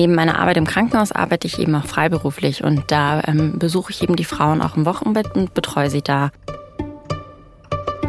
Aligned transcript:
Neben 0.00 0.14
meiner 0.14 0.38
Arbeit 0.38 0.56
im 0.56 0.66
Krankenhaus 0.66 1.12
arbeite 1.12 1.46
ich 1.46 1.58
eben 1.58 1.74
auch 1.74 1.84
freiberuflich 1.84 2.64
und 2.64 2.84
da 2.90 3.22
ähm, 3.26 3.58
besuche 3.58 3.92
ich 3.92 4.02
eben 4.02 4.16
die 4.16 4.24
Frauen 4.24 4.62
auch 4.62 4.74
im 4.74 4.86
Wochenbett 4.86 5.34
und 5.36 5.52
betreue 5.52 5.90
sie 5.90 6.00
da. 6.00 6.30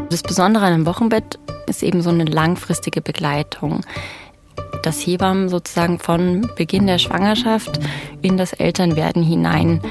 Das 0.10 0.24
Besondere 0.24 0.64
an 0.64 0.72
einem 0.72 0.86
Wochenbett 0.86 1.38
ist 1.68 1.84
eben 1.84 2.02
so 2.02 2.10
eine 2.10 2.24
langfristige 2.24 3.02
Begleitung. 3.02 3.82
Dass 4.84 5.06
Hebammen 5.06 5.50
sozusagen 5.50 6.00
von 6.00 6.50
Beginn 6.56 6.88
der 6.88 6.98
Schwangerschaft 6.98 7.82
in 8.22 8.38
das 8.38 8.54
Elternwerden 8.54 9.22
hinein 9.22 9.82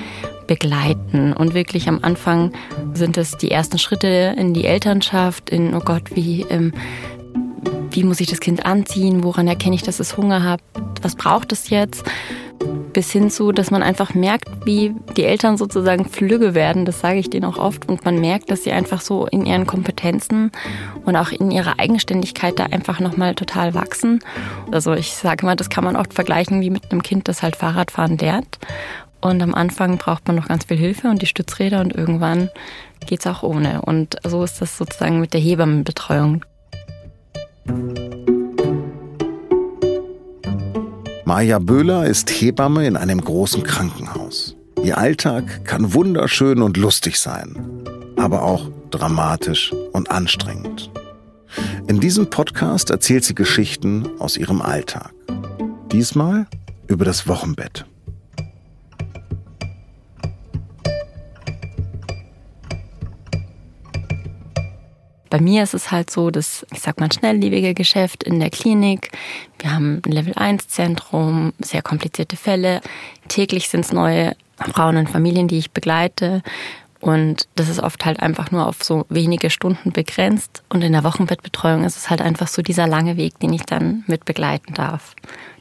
begleiten. 0.47 1.35
Und 1.35 1.53
wirklich 1.53 1.87
am 1.87 1.99
Anfang 2.01 2.53
sind 2.95 3.19
es 3.19 3.37
die 3.37 3.51
ersten 3.51 3.79
Schritte 3.79 4.35
in 4.39 4.55
die 4.55 4.65
Elternschaft, 4.65 5.51
in, 5.51 5.75
oh 5.75 5.81
Gott, 5.81 6.17
wie, 6.17 6.47
ähm, 6.49 6.73
wie 7.91 8.05
muss 8.05 8.21
ich 8.21 8.29
das 8.29 8.41
Kind 8.41 8.65
anziehen, 8.65 9.23
woran 9.23 9.47
erkenne 9.47 9.75
ich, 9.75 9.83
dass 9.83 10.01
es 10.01 10.17
Hunger 10.17 10.45
hat, 10.45 10.63
was 11.03 11.15
braucht 11.15 11.53
es 11.53 11.71
jetzt? 11.71 12.05
Bis 12.93 13.11
hin 13.11 13.31
zu, 13.31 13.53
dass 13.53 13.71
man 13.71 13.83
einfach 13.83 14.15
merkt, 14.15 14.49
wie 14.65 14.95
die 15.17 15.25
Eltern 15.25 15.57
sozusagen 15.57 16.05
flügge 16.05 16.55
werden, 16.55 16.85
das 16.85 17.01
sage 17.01 17.19
ich 17.19 17.31
denen 17.31 17.47
auch 17.47 17.57
oft, 17.57 17.89
und 17.89 18.05
man 18.05 18.21
merkt, 18.21 18.51
dass 18.51 18.65
sie 18.65 18.73
einfach 18.73 19.01
so 19.01 19.27
in 19.27 19.47
ihren 19.47 19.67
Kompetenzen 19.67 20.53
und 21.05 21.17
auch 21.17 21.31
in 21.31 21.51
ihrer 21.51 21.79
Eigenständigkeit 21.79 22.59
da 22.59 22.65
einfach 22.65 23.01
nochmal 23.01 23.35
total 23.35 23.75
wachsen. 23.75 24.21
Also 24.71 24.93
ich 24.93 25.13
sage 25.13 25.47
mal, 25.47 25.57
das 25.57 25.71
kann 25.71 25.85
man 25.85 25.97
oft 25.97 26.13
vergleichen 26.13 26.61
wie 26.61 26.71
mit 26.71 26.91
einem 26.91 27.03
Kind, 27.03 27.29
das 27.29 27.43
halt 27.43 27.57
Fahrradfahren 27.57 28.19
lernt. 28.19 28.59
Und 29.21 29.43
am 29.43 29.55
Anfang 29.55 29.99
braucht 29.99 30.27
man 30.27 30.37
noch 30.37 30.49
ganz 30.49 30.65
viel 30.65 30.79
Hilfe 30.79 31.09
und 31.09 31.23
die 31.23 31.27
Stützräder 31.27 31.81
und 31.81 31.95
irgendwann 31.95 32.51
geht 33.07 33.21
es 33.21 33.27
auch 33.27 33.43
ohne. 33.43 33.83
Und 33.83 34.17
so 34.27 34.43
ist 34.43 34.61
das 34.61 34.77
sozusagen 34.77 35.21
mit 35.21 35.35
der 35.35 35.41
Hebammenbetreuung. 35.41 36.45
Maja 41.31 41.61
Böhler 41.61 42.07
ist 42.07 42.29
Hebamme 42.29 42.89
in 42.89 42.97
einem 42.97 43.21
großen 43.21 43.63
Krankenhaus. 43.63 44.57
Ihr 44.83 44.99
Alltag 44.99 45.65
kann 45.65 45.95
wunderschön 45.95 46.61
und 46.61 46.77
lustig 46.77 47.21
sein, 47.21 47.85
aber 48.17 48.43
auch 48.43 48.69
dramatisch 48.91 49.73
und 49.93 50.11
anstrengend. 50.11 50.91
In 51.87 52.01
diesem 52.01 52.31
Podcast 52.31 52.91
erzählt 52.91 53.23
sie 53.23 53.37
Geschichten 53.37 54.09
aus 54.19 54.37
ihrem 54.37 54.61
Alltag. 54.61 55.15
Diesmal 55.93 56.49
über 56.89 57.05
das 57.05 57.29
Wochenbett. 57.29 57.87
Bei 65.31 65.41
mir 65.41 65.63
ist 65.63 65.75
es 65.75 65.93
halt 65.93 66.11
so, 66.11 66.31
dass, 66.31 66.67
ich 66.73 66.81
sag 66.81 66.99
mal, 66.99 67.11
schnelllebige 67.11 67.73
Geschäft 67.73 68.25
in 68.25 68.41
der 68.41 68.51
Klinik. 68.51 69.13
Wir 69.61 69.73
haben 69.73 70.03
ein 70.05 70.13
Level-1-Zentrum, 70.13 71.53
sehr 71.61 71.83
komplizierte 71.83 72.37
Fälle. 72.37 72.81
Täglich 73.29 73.69
sind 73.69 73.85
es 73.85 73.93
neue 73.93 74.35
Frauen 74.75 74.97
und 74.97 75.09
Familien, 75.09 75.47
die 75.47 75.59
ich 75.59 75.71
begleite. 75.71 76.43
Und 77.01 77.49
das 77.55 77.69
ist 77.69 77.81
oft 77.81 78.05
halt 78.05 78.21
einfach 78.21 78.51
nur 78.51 78.67
auf 78.67 78.83
so 78.83 79.07
wenige 79.09 79.51
Stunden 79.51 79.93
begrenzt. 79.93 80.63
Und 80.69 80.83
in 80.83 80.93
der 80.93 81.05
Wochenbettbetreuung 81.05 81.85
ist 81.85 81.97
es 81.97 82.11
halt 82.11 82.21
einfach 82.21 82.49
so 82.49 82.61
dieser 82.61 82.87
lange 82.87 83.17
Weg, 83.17 83.39
den 83.39 83.53
ich 83.53 83.63
dann 83.63 84.05
mit 84.07 84.25
begleiten 84.25 84.75
darf. 84.75 85.15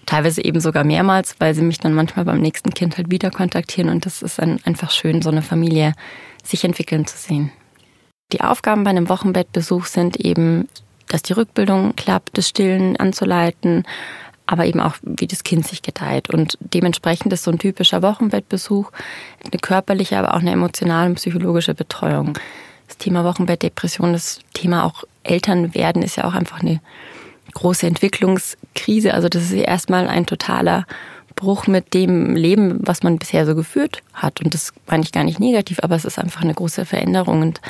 Teilweise 0.05 0.43
eben 0.43 0.59
sogar 0.59 0.83
mehrmals, 0.83 1.35
weil 1.39 1.53
sie 1.53 1.61
mich 1.61 1.77
dann 1.77 1.93
manchmal 1.93 2.25
beim 2.25 2.41
nächsten 2.41 2.71
Kind 2.71 2.97
halt 2.97 3.11
wieder 3.11 3.29
kontaktieren. 3.29 3.89
Und 3.89 4.05
das 4.05 4.23
ist 4.23 4.39
dann 4.39 4.59
einfach 4.65 4.89
schön, 4.91 5.21
so 5.21 5.29
eine 5.29 5.43
Familie 5.43 5.93
sich 6.43 6.63
entwickeln 6.63 7.05
zu 7.05 7.15
sehen. 7.15 7.51
Die 8.31 8.41
Aufgaben 8.41 8.83
bei 8.83 8.91
einem 8.91 9.09
Wochenbettbesuch 9.09 9.85
sind 9.85 10.17
eben, 10.17 10.69
dass 11.07 11.23
die 11.23 11.33
Rückbildung 11.33 11.95
klappt, 11.95 12.37
das 12.37 12.47
Stillen 12.47 12.95
anzuleiten, 12.97 13.85
aber 14.45 14.65
eben 14.65 14.79
auch, 14.79 14.95
wie 15.01 15.27
das 15.27 15.43
Kind 15.43 15.67
sich 15.67 15.81
gedeiht. 15.81 16.29
Und 16.29 16.57
dementsprechend 16.59 17.33
ist 17.33 17.43
so 17.43 17.51
ein 17.51 17.59
typischer 17.59 18.01
Wochenbettbesuch 18.01 18.91
eine 19.43 19.59
körperliche, 19.59 20.17
aber 20.17 20.35
auch 20.35 20.39
eine 20.39 20.51
emotionale 20.51 21.09
und 21.09 21.15
psychologische 21.15 21.73
Betreuung. 21.73 22.33
Das 22.87 22.97
Thema 22.97 23.23
Wochenbettdepression, 23.23 24.13
das 24.13 24.39
Thema 24.53 24.85
auch 24.85 25.03
Eltern 25.23 25.73
werden, 25.73 26.01
ist 26.01 26.15
ja 26.15 26.25
auch 26.25 26.33
einfach 26.33 26.61
eine 26.61 26.81
große 27.53 27.87
Entwicklungskrise. 27.87 29.13
Also 29.13 29.29
das 29.29 29.43
ist 29.43 29.53
erstmal 29.53 30.07
ein 30.07 30.25
totaler 30.25 30.85
Bruch 31.35 31.67
mit 31.67 31.93
dem 31.93 32.35
Leben, 32.35 32.79
was 32.81 33.01
man 33.01 33.17
bisher 33.17 33.45
so 33.45 33.55
geführt 33.55 34.01
hat. 34.13 34.41
Und 34.41 34.53
das 34.53 34.73
meine 34.87 35.03
ich 35.03 35.11
gar 35.11 35.23
nicht 35.23 35.39
negativ, 35.39 35.79
aber 35.81 35.95
es 35.95 36.05
ist 36.05 36.19
einfach 36.19 36.41
eine 36.41 36.53
große 36.53 36.85
Veränderung. 36.85 37.41
Und 37.41 37.61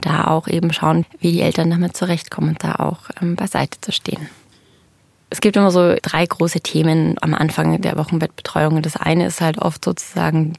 da 0.00 0.26
auch 0.26 0.48
eben 0.48 0.72
schauen, 0.72 1.06
wie 1.20 1.32
die 1.32 1.40
Eltern 1.40 1.70
damit 1.70 1.96
zurechtkommen 1.96 2.50
und 2.50 2.64
da 2.64 2.76
auch 2.76 3.10
ähm, 3.20 3.36
beiseite 3.36 3.80
zu 3.80 3.92
stehen. 3.92 4.28
Es 5.28 5.40
gibt 5.40 5.56
immer 5.56 5.72
so 5.72 5.96
drei 6.02 6.24
große 6.24 6.60
Themen 6.60 7.16
am 7.20 7.34
Anfang 7.34 7.80
der 7.80 7.96
Wochenbettbetreuung. 7.96 8.80
Das 8.80 8.96
eine 8.96 9.26
ist 9.26 9.40
halt 9.40 9.58
oft 9.58 9.84
sozusagen 9.84 10.52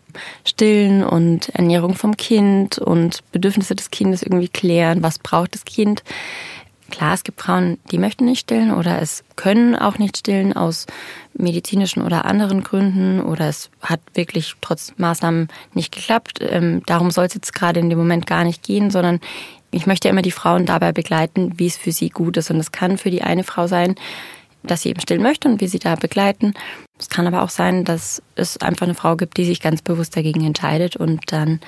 Stillen 0.44 1.06
und 1.06 1.50
Ernährung 1.50 1.96
vom 1.96 2.18
Kind 2.18 2.78
und 2.78 3.24
Bedürfnisse 3.32 3.76
des 3.76 3.92
Kindes 3.92 4.24
irgendwie 4.24 4.50
klären. 4.50 5.04
Was 5.04 5.20
braucht 5.20 5.54
das 5.54 5.64
Kind? 5.64 6.04
Klar, 6.90 7.14
es 7.14 7.24
gibt 7.24 7.42
Frauen, 7.42 7.80
die 7.92 7.98
möchten 7.98 8.26
nicht 8.26 8.40
stillen 8.40 8.74
oder 8.74 9.02
es 9.02 9.24
können 9.36 9.76
auch 9.76 9.98
nicht 9.98 10.18
stillen 10.18 10.54
aus 10.54 10.86
medizinischen 11.34 12.02
oder 12.02 12.26
anderen 12.26 12.64
Gründen 12.64 13.20
oder 13.20 13.50
es 13.50 13.70
hat 13.82 14.00
wirklich 14.14 14.56
trotz 14.62 14.94
Maßnahmen 14.98 15.50
nicht 15.74 15.94
geklappt. 15.94 16.40
Ähm, 16.42 16.84
darum 16.86 17.12
soll 17.12 17.26
es 17.26 17.34
jetzt 17.34 17.54
gerade 17.54 17.80
in 17.80 17.90
dem 17.90 18.00
Moment 18.00 18.26
gar 18.26 18.46
nicht 18.46 18.64
gehen, 18.64 18.90
sondern 18.90 19.20
ich 19.72 19.86
möchte 19.86 20.08
immer 20.08 20.22
die 20.22 20.32
Frauen 20.32 20.66
dabei 20.66 20.94
begleiten, 20.94 21.54
wie 21.58 21.68
es 21.68 21.78
für 21.78 21.92
sie 21.92 22.10
gut 22.10 22.38
ist. 22.38 22.50
Und 22.52 22.58
es 22.58 22.72
kann 22.72 22.98
für 22.98 23.12
die 23.12 23.22
eine 23.22 23.44
Frau 23.44 23.68
sein, 23.68 23.96
dass 24.64 24.82
sie 24.82 24.90
eben 24.90 25.02
stillen 25.02 25.22
möchte 25.22 25.50
und 25.50 25.62
wir 25.62 25.70
sie 25.70 25.80
da 25.80 25.96
begleiten. 25.96 26.54
Es 26.98 27.10
kann 27.10 27.28
aber 27.28 27.44
auch 27.44 27.50
sein, 27.50 27.84
dass 27.84 28.22
es 28.36 28.58
einfach 28.58 28.86
eine 28.86 28.96
Frau 28.96 29.16
gibt, 29.16 29.38
die 29.38 29.46
sich 29.46 29.62
ganz 29.62 29.82
bewusst 29.82 30.16
dagegen 30.16 30.46
entscheidet 30.46 30.96
und 30.96 31.32
dann 31.32 31.60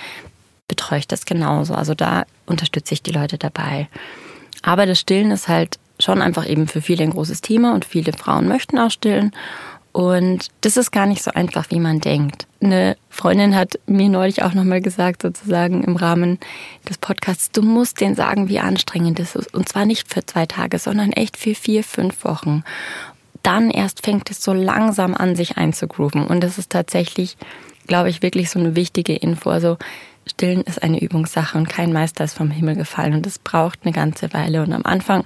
betreue 0.67 0.99
ich 0.99 1.07
das 1.07 1.25
genauso. 1.25 1.73
Also 1.73 1.93
da 1.93 2.25
unterstütze 2.45 2.93
ich 2.93 3.03
die 3.03 3.11
Leute 3.11 3.37
dabei. 3.37 3.89
Aber 4.61 4.85
das 4.85 4.99
Stillen 4.99 5.31
ist 5.31 5.47
halt 5.47 5.79
schon 5.99 6.21
einfach 6.21 6.47
eben 6.47 6.67
für 6.67 6.81
viele 6.81 7.03
ein 7.03 7.11
großes 7.11 7.41
Thema 7.41 7.73
und 7.73 7.85
viele 7.85 8.13
Frauen 8.13 8.47
möchten 8.47 8.77
auch 8.77 8.91
stillen. 8.91 9.31
Und 9.91 10.49
das 10.61 10.77
ist 10.77 10.91
gar 10.91 11.07
nicht 11.07 11.23
so 11.23 11.31
einfach, 11.31 11.71
wie 11.71 11.79
man 11.79 11.99
denkt. 11.99 12.45
Eine 12.61 12.95
Freundin 13.09 13.55
hat 13.55 13.79
mir 13.87 14.07
neulich 14.07 14.43
auch 14.43 14.53
nochmal 14.53 14.81
gesagt, 14.81 15.23
sozusagen 15.23 15.83
im 15.83 15.95
Rahmen 15.95 16.39
des 16.87 16.99
Podcasts, 16.99 17.51
du 17.51 17.63
musst 17.63 17.99
denen 17.99 18.15
sagen, 18.15 18.49
wie 18.49 18.59
anstrengend 18.59 19.19
es 19.19 19.35
ist. 19.35 19.53
Und 19.53 19.67
zwar 19.67 19.85
nicht 19.85 20.13
für 20.13 20.25
zwei 20.25 20.45
Tage, 20.45 20.77
sondern 20.77 21.11
echt 21.11 21.37
für 21.37 21.55
vier, 21.55 21.83
fünf 21.83 22.23
Wochen. 22.23 22.63
Dann 23.41 23.71
erst 23.71 24.05
fängt 24.05 24.29
es 24.29 24.41
so 24.41 24.53
langsam 24.53 25.15
an, 25.15 25.35
sich 25.35 25.57
einzugrooven. 25.57 26.27
Und 26.27 26.41
das 26.41 26.57
ist 26.57 26.69
tatsächlich, 26.69 27.35
glaube 27.87 28.09
ich, 28.09 28.21
wirklich 28.21 28.51
so 28.51 28.59
eine 28.59 28.75
wichtige 28.75 29.15
Info. 29.15 29.49
Also 29.49 29.77
Stillen 30.29 30.61
ist 30.61 30.81
eine 30.83 31.01
Übungssache 31.01 31.57
und 31.57 31.67
kein 31.67 31.91
Meister 31.91 32.23
ist 32.23 32.35
vom 32.35 32.51
Himmel 32.51 32.75
gefallen 32.75 33.13
und 33.13 33.25
es 33.25 33.39
braucht 33.39 33.79
eine 33.83 33.93
ganze 33.93 34.31
Weile. 34.33 34.61
Und 34.61 34.73
am 34.73 34.85
Anfang 34.85 35.25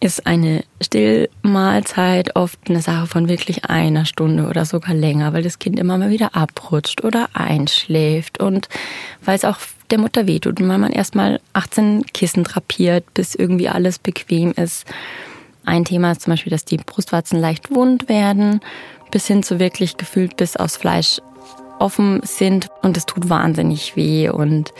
ist 0.00 0.26
eine 0.26 0.62
Stillmahlzeit 0.80 2.36
oft 2.36 2.58
eine 2.68 2.82
Sache 2.82 3.06
von 3.06 3.28
wirklich 3.28 3.64
einer 3.64 4.04
Stunde 4.04 4.46
oder 4.46 4.64
sogar 4.64 4.94
länger, 4.94 5.32
weil 5.32 5.42
das 5.42 5.58
Kind 5.58 5.78
immer 5.78 5.98
mal 5.98 6.10
wieder 6.10 6.36
abrutscht 6.36 7.02
oder 7.02 7.28
einschläft 7.32 8.38
und 8.38 8.68
weil 9.24 9.36
es 9.36 9.44
auch 9.44 9.58
der 9.90 9.98
Mutter 9.98 10.26
wehtut 10.26 10.60
und 10.60 10.68
weil 10.68 10.78
man 10.78 10.92
erstmal 10.92 11.40
18 11.54 12.06
Kissen 12.12 12.44
drapiert, 12.44 13.14
bis 13.14 13.34
irgendwie 13.34 13.68
alles 13.68 13.98
bequem 13.98 14.52
ist. 14.52 14.84
Ein 15.64 15.84
Thema 15.84 16.12
ist 16.12 16.22
zum 16.22 16.32
Beispiel, 16.32 16.50
dass 16.50 16.64
die 16.64 16.76
Brustwarzen 16.76 17.40
leicht 17.40 17.74
wund 17.74 18.08
werden, 18.08 18.60
bis 19.10 19.26
hin 19.26 19.42
zu 19.42 19.58
wirklich 19.58 19.96
gefühlt 19.96 20.36
bis 20.36 20.56
aus 20.56 20.76
Fleisch 20.76 21.20
offen 21.78 22.20
sind 22.22 22.68
und 22.82 22.96
es 22.96 23.06
tut 23.06 23.28
wahnsinnig 23.28 23.96
weh 23.96 24.28
und 24.28 24.72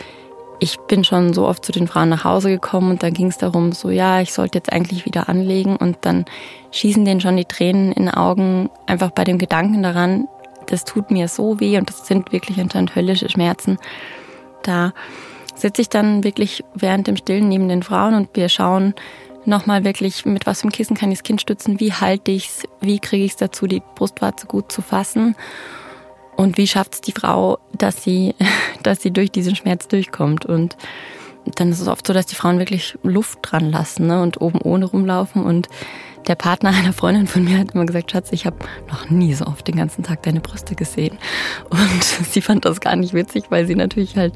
ich 0.59 0.77
bin 0.87 1.03
schon 1.03 1.33
so 1.33 1.47
oft 1.47 1.63
zu 1.63 1.71
den 1.71 1.87
Frauen 1.87 2.09
nach 2.09 2.23
Hause 2.23 2.49
gekommen 2.49 2.91
und 2.91 3.03
da 3.03 3.09
ging 3.09 3.27
es 3.27 3.37
darum, 3.37 3.73
so 3.73 3.89
ja, 3.89 4.21
ich 4.21 4.33
sollte 4.33 4.57
jetzt 4.57 4.71
eigentlich 4.71 5.05
wieder 5.05 5.29
anlegen 5.29 5.75
und 5.75 5.97
dann 6.01 6.25
schießen 6.71 7.05
denen 7.05 7.21
schon 7.21 7.37
die 7.37 7.45
Tränen 7.45 7.91
in 7.91 8.05
den 8.05 8.13
Augen, 8.13 8.69
einfach 8.87 9.11
bei 9.11 9.23
dem 9.23 9.37
Gedanken 9.37 9.83
daran, 9.83 10.27
das 10.65 10.83
tut 10.83 11.11
mir 11.11 11.27
so 11.27 11.59
weh 11.59 11.77
und 11.77 11.89
das 11.89 12.07
sind 12.07 12.31
wirklich 12.31 12.59
anscheinend 12.59 12.95
höllische 12.95 13.29
Schmerzen. 13.29 13.77
Da 14.63 14.93
sitze 15.55 15.81
ich 15.81 15.89
dann 15.89 16.23
wirklich 16.23 16.63
während 16.73 17.07
dem 17.07 17.17
Stillen 17.17 17.47
neben 17.47 17.69
den 17.69 17.83
Frauen 17.83 18.15
und 18.15 18.29
wir 18.33 18.49
schauen 18.49 18.95
nochmal 19.45 19.83
wirklich, 19.83 20.25
mit 20.25 20.45
was 20.45 20.59
für 20.59 20.65
einem 20.65 20.73
Kissen 20.73 20.97
kann 20.97 21.11
ich 21.11 21.19
das 21.19 21.23
Kind 21.23 21.41
stützen, 21.41 21.79
wie 21.79 21.93
halte 21.93 22.31
ich 22.31 22.47
es, 22.47 22.63
wie 22.81 22.99
kriege 22.99 23.23
ich 23.23 23.31
es 23.31 23.37
dazu, 23.37 23.65
die 23.65 23.81
Brustwarze 23.95 24.45
gut 24.45 24.71
zu 24.71 24.81
fassen. 24.81 25.35
Und 26.37 26.57
wie 26.57 26.67
schafft 26.67 26.93
es 26.93 27.01
die 27.01 27.11
Frau, 27.11 27.57
dass 27.77 28.03
sie, 28.03 28.35
dass 28.83 29.01
sie 29.01 29.11
durch 29.11 29.31
diesen 29.31 29.55
Schmerz 29.55 29.89
durchkommt? 29.89 30.45
Und 30.45 30.77
dann 31.55 31.71
ist 31.71 31.81
es 31.81 31.87
oft 31.87 32.05
so, 32.05 32.13
dass 32.13 32.27
die 32.27 32.35
Frauen 32.35 32.59
wirklich 32.59 32.97
Luft 33.03 33.39
dran 33.41 33.71
lassen 33.71 34.07
ne? 34.07 34.21
und 34.21 34.39
oben 34.39 34.61
ohne 34.61 34.85
rumlaufen. 34.85 35.43
Und 35.43 35.67
der 36.27 36.35
Partner 36.35 36.69
einer 36.77 36.93
Freundin 36.93 37.27
von 37.27 37.43
mir 37.43 37.57
hat 37.57 37.71
immer 37.71 37.85
gesagt, 37.85 38.11
Schatz, 38.11 38.29
ich 38.31 38.45
habe 38.45 38.57
noch 38.89 39.09
nie 39.09 39.33
so 39.33 39.47
oft 39.47 39.67
den 39.67 39.75
ganzen 39.75 40.03
Tag 40.03 40.23
deine 40.23 40.39
Brüste 40.39 40.75
gesehen. 40.75 41.17
Und 41.69 42.03
sie 42.03 42.41
fand 42.41 42.65
das 42.65 42.79
gar 42.79 42.95
nicht 42.95 43.13
witzig, 43.13 43.45
weil 43.49 43.65
sie 43.65 43.75
natürlich 43.75 44.15
halt 44.15 44.33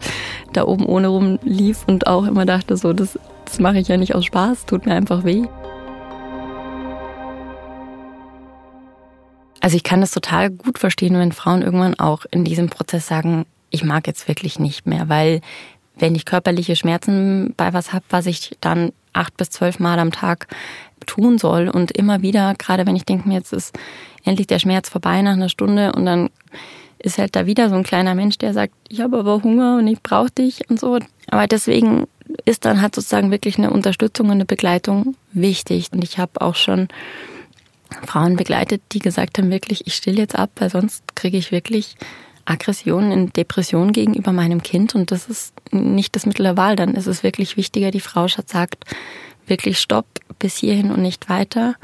da 0.53 0.65
oben 0.65 0.86
ohne 0.86 1.07
rumlief 1.07 1.83
und 1.88 2.07
auch 2.07 2.25
immer 2.25 2.45
dachte, 2.45 2.75
so, 2.75 2.94
das, 2.94 3.19
das 3.45 3.59
mache 3.59 3.80
ich 3.80 3.88
ja 3.88 3.98
nicht 3.98 4.15
aus 4.15 4.25
Spaß, 4.25 4.65
tut 4.65 4.86
mir 4.86 4.95
einfach 4.95 5.24
weh. 5.24 5.45
Also 9.61 9.77
ich 9.77 9.83
kann 9.83 10.01
das 10.01 10.11
total 10.11 10.49
gut 10.49 10.79
verstehen, 10.79 11.17
wenn 11.17 11.31
Frauen 11.31 11.61
irgendwann 11.61 11.99
auch 11.99 12.25
in 12.31 12.43
diesem 12.43 12.69
Prozess 12.69 13.07
sagen, 13.07 13.45
ich 13.69 13.83
mag 13.83 14.07
jetzt 14.07 14.27
wirklich 14.27 14.59
nicht 14.59 14.85
mehr, 14.85 15.07
weil 15.07 15.41
wenn 15.97 16.15
ich 16.15 16.25
körperliche 16.25 16.75
Schmerzen 16.75 17.53
bei 17.55 17.71
was 17.73 17.93
habe, 17.93 18.03
was 18.09 18.25
ich 18.25 18.57
dann 18.59 18.91
acht 19.13 19.37
bis 19.37 19.51
zwölf 19.51 19.79
Mal 19.79 19.99
am 19.99 20.11
Tag 20.11 20.47
tun 21.05 21.37
soll 21.37 21.69
und 21.69 21.91
immer 21.91 22.21
wieder, 22.21 22.55
gerade 22.55 22.85
wenn 22.85 22.95
ich 22.95 23.05
denke 23.05 23.27
mir, 23.27 23.35
jetzt 23.35 23.53
ist 23.53 23.77
endlich 24.23 24.47
der 24.47 24.59
Schmerz 24.59 24.89
vorbei 24.89 25.21
nach 25.21 25.33
einer 25.33 25.49
Stunde 25.49 25.91
und 25.93 26.05
dann 26.05 26.29
ist 26.99 27.17
halt 27.17 27.35
da 27.35 27.45
wieder 27.45 27.69
so 27.69 27.75
ein 27.75 27.83
kleiner 27.83 28.15
Mensch, 28.15 28.37
der 28.37 28.53
sagt, 28.53 28.73
ich 28.89 29.01
habe 29.01 29.19
aber 29.19 29.41
Hunger 29.43 29.77
und 29.77 29.87
ich 29.87 30.01
brauche 30.01 30.31
dich 30.31 30.69
und 30.69 30.79
so. 30.79 30.99
Aber 31.27 31.47
deswegen 31.47 32.07
ist 32.45 32.65
dann 32.65 32.81
halt 32.81 32.95
sozusagen 32.95 33.31
wirklich 33.31 33.57
eine 33.57 33.71
Unterstützung 33.71 34.27
und 34.27 34.33
eine 34.33 34.45
Begleitung 34.45 35.15
wichtig. 35.33 35.89
Und 35.91 36.03
ich 36.03 36.19
habe 36.19 36.41
auch 36.41 36.55
schon 36.55 36.87
Frauen 38.05 38.35
begleitet, 38.35 38.81
die 38.91 38.99
gesagt 38.99 39.38
haben, 39.38 39.51
wirklich, 39.51 39.88
ich 39.88 39.95
still 39.95 40.17
jetzt 40.17 40.38
ab, 40.38 40.51
weil 40.55 40.69
sonst 40.69 41.15
kriege 41.15 41.38
ich 41.38 41.51
wirklich 41.51 41.95
Aggression 42.45 43.11
in 43.11 43.31
Depression 43.33 43.91
gegenüber 43.91 44.31
meinem 44.31 44.63
Kind. 44.63 44.95
Und 44.95 45.11
das 45.11 45.27
ist 45.27 45.53
nicht 45.71 46.15
das 46.15 46.25
Mittel 46.25 46.43
der 46.43 46.57
Wahl. 46.57 46.75
Dann 46.75 46.95
ist 46.95 47.07
es 47.07 47.23
wirklich 47.23 47.57
wichtiger, 47.57 47.91
die 47.91 47.99
Frau 47.99 48.27
sagt, 48.27 48.85
wirklich 49.47 49.79
Stopp 49.79 50.05
bis 50.39 50.57
hierhin 50.57 50.91
und 50.91 51.01
nicht 51.01 51.29
weiter, 51.29 51.75